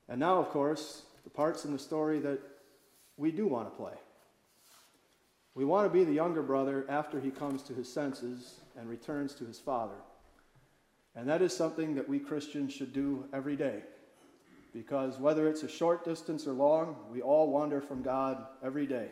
And 0.07 0.19
now, 0.19 0.38
of 0.38 0.49
course, 0.49 1.03
the 1.23 1.29
parts 1.29 1.65
in 1.65 1.73
the 1.73 1.79
story 1.79 2.19
that 2.19 2.39
we 3.17 3.31
do 3.31 3.47
want 3.47 3.69
to 3.69 3.75
play. 3.75 3.93
We 5.53 5.65
want 5.65 5.86
to 5.86 5.93
be 5.93 6.05
the 6.05 6.13
younger 6.13 6.41
brother 6.41 6.86
after 6.88 7.19
he 7.19 7.29
comes 7.29 7.62
to 7.63 7.73
his 7.73 7.91
senses 7.91 8.55
and 8.77 8.89
returns 8.89 9.34
to 9.36 9.45
his 9.45 9.60
father. 9.60 9.95
And 11.15 11.28
that 11.28 11.41
is 11.41 11.56
something 11.56 11.95
that 11.95 12.08
we 12.08 12.19
Christians 12.19 12.74
should 12.74 12.93
do 12.93 13.26
every 13.34 13.56
day. 13.56 13.84
Because 14.74 15.19
whether 15.19 15.47
it's 15.50 15.63
a 15.63 15.67
short 15.67 16.06
distance 16.06 16.47
or 16.47 16.54
long, 16.54 16.95
we 17.12 17.21
all 17.21 17.52
wander 17.52 17.82
from 17.82 18.02
God 18.02 18.45
every 18.63 18.88
day. 18.88 19.10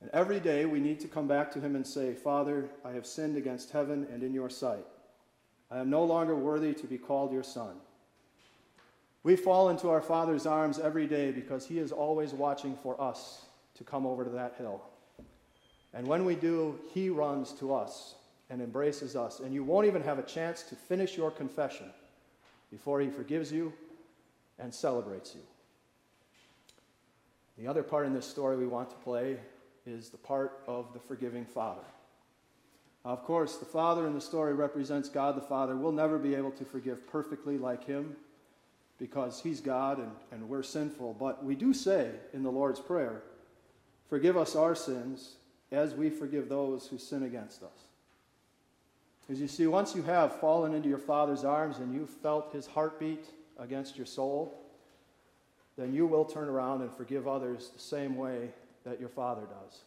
And 0.00 0.10
every 0.12 0.40
day 0.40 0.64
we 0.64 0.80
need 0.80 1.00
to 1.00 1.08
come 1.08 1.28
back 1.28 1.50
to 1.52 1.60
Him 1.60 1.76
and 1.76 1.86
say, 1.86 2.14
Father, 2.14 2.70
I 2.84 2.92
have 2.92 3.06
sinned 3.06 3.36
against 3.36 3.70
heaven 3.70 4.06
and 4.10 4.22
in 4.22 4.32
your 4.32 4.48
sight. 4.48 4.86
I 5.70 5.78
am 5.78 5.90
no 5.90 6.04
longer 6.04 6.34
worthy 6.34 6.72
to 6.72 6.86
be 6.86 6.96
called 6.96 7.32
your 7.32 7.42
son. 7.42 7.76
We 9.22 9.36
fall 9.36 9.68
into 9.68 9.90
our 9.90 10.00
Father's 10.00 10.46
arms 10.46 10.78
every 10.78 11.06
day 11.06 11.30
because 11.30 11.66
He 11.66 11.78
is 11.78 11.92
always 11.92 12.32
watching 12.32 12.76
for 12.82 12.98
us 12.98 13.42
to 13.74 13.84
come 13.84 14.06
over 14.06 14.24
to 14.24 14.30
that 14.30 14.54
hill. 14.56 14.82
And 15.92 16.06
when 16.06 16.24
we 16.24 16.36
do, 16.36 16.78
He 16.94 17.10
runs 17.10 17.52
to 17.54 17.74
us 17.74 18.14
and 18.50 18.62
embraces 18.62 19.16
us. 19.16 19.40
And 19.40 19.52
you 19.52 19.64
won't 19.64 19.86
even 19.86 20.02
have 20.02 20.18
a 20.18 20.22
chance 20.22 20.62
to 20.64 20.74
finish 20.74 21.16
your 21.16 21.30
confession 21.30 21.90
before 22.70 23.00
He 23.00 23.08
forgives 23.08 23.52
you 23.52 23.72
and 24.58 24.74
celebrates 24.74 25.34
you. 25.34 25.42
The 27.58 27.66
other 27.66 27.82
part 27.82 28.06
in 28.06 28.14
this 28.14 28.26
story 28.26 28.56
we 28.56 28.66
want 28.66 28.90
to 28.90 28.96
play 28.96 29.36
is 29.86 30.10
the 30.10 30.18
part 30.18 30.60
of 30.66 30.92
the 30.92 31.00
forgiving 31.00 31.44
Father. 31.44 31.84
Of 33.04 33.24
course, 33.24 33.56
the 33.56 33.64
Father 33.64 34.06
in 34.06 34.14
the 34.14 34.20
story 34.20 34.54
represents 34.54 35.08
God 35.08 35.36
the 35.36 35.40
Father. 35.40 35.76
We'll 35.76 35.92
never 35.92 36.18
be 36.18 36.34
able 36.34 36.50
to 36.52 36.64
forgive 36.64 37.06
perfectly 37.06 37.58
like 37.58 37.84
Him 37.84 38.16
because 38.98 39.40
He's 39.40 39.60
God 39.60 39.98
and, 39.98 40.10
and 40.30 40.48
we're 40.48 40.62
sinful. 40.62 41.16
But 41.18 41.44
we 41.44 41.54
do 41.54 41.72
say 41.72 42.10
in 42.32 42.42
the 42.42 42.50
Lord's 42.50 42.80
Prayer, 42.80 43.22
Forgive 44.08 44.36
us 44.36 44.56
our 44.56 44.74
sins 44.74 45.34
as 45.70 45.94
we 45.94 46.08
forgive 46.08 46.48
those 46.48 46.86
who 46.86 46.96
sin 46.96 47.24
against 47.24 47.62
us. 47.62 47.87
As 49.30 49.40
you 49.40 49.48
see, 49.48 49.66
once 49.66 49.94
you 49.94 50.02
have 50.04 50.40
fallen 50.40 50.74
into 50.74 50.88
your 50.88 50.98
Father's 50.98 51.44
arms 51.44 51.78
and 51.78 51.92
you've 51.92 52.08
felt 52.08 52.52
His 52.52 52.66
heartbeat 52.66 53.26
against 53.58 53.96
your 53.96 54.06
soul, 54.06 54.58
then 55.76 55.92
you 55.92 56.06
will 56.06 56.24
turn 56.24 56.48
around 56.48 56.82
and 56.82 56.92
forgive 56.92 57.28
others 57.28 57.70
the 57.70 57.80
same 57.80 58.16
way 58.16 58.50
that 58.84 58.98
your 58.98 59.08
Father 59.08 59.42
does. 59.42 59.80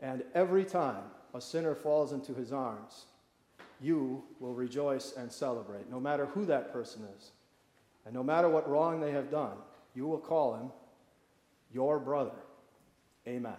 And 0.00 0.22
every 0.34 0.64
time 0.64 1.02
a 1.34 1.40
sinner 1.40 1.74
falls 1.74 2.12
into 2.12 2.32
his 2.32 2.52
arms, 2.52 3.04
you 3.80 4.22
will 4.40 4.54
rejoice 4.54 5.14
and 5.16 5.30
celebrate, 5.30 5.90
no 5.90 6.00
matter 6.00 6.26
who 6.26 6.44
that 6.46 6.72
person 6.72 7.02
is. 7.18 7.30
And 8.04 8.14
no 8.14 8.22
matter 8.22 8.48
what 8.48 8.68
wrong 8.68 9.00
they 9.00 9.12
have 9.12 9.30
done, 9.30 9.56
you 9.94 10.06
will 10.06 10.18
call 10.18 10.54
him 10.54 10.70
your 11.72 11.98
brother. 11.98 12.32
Amen. 13.26 13.56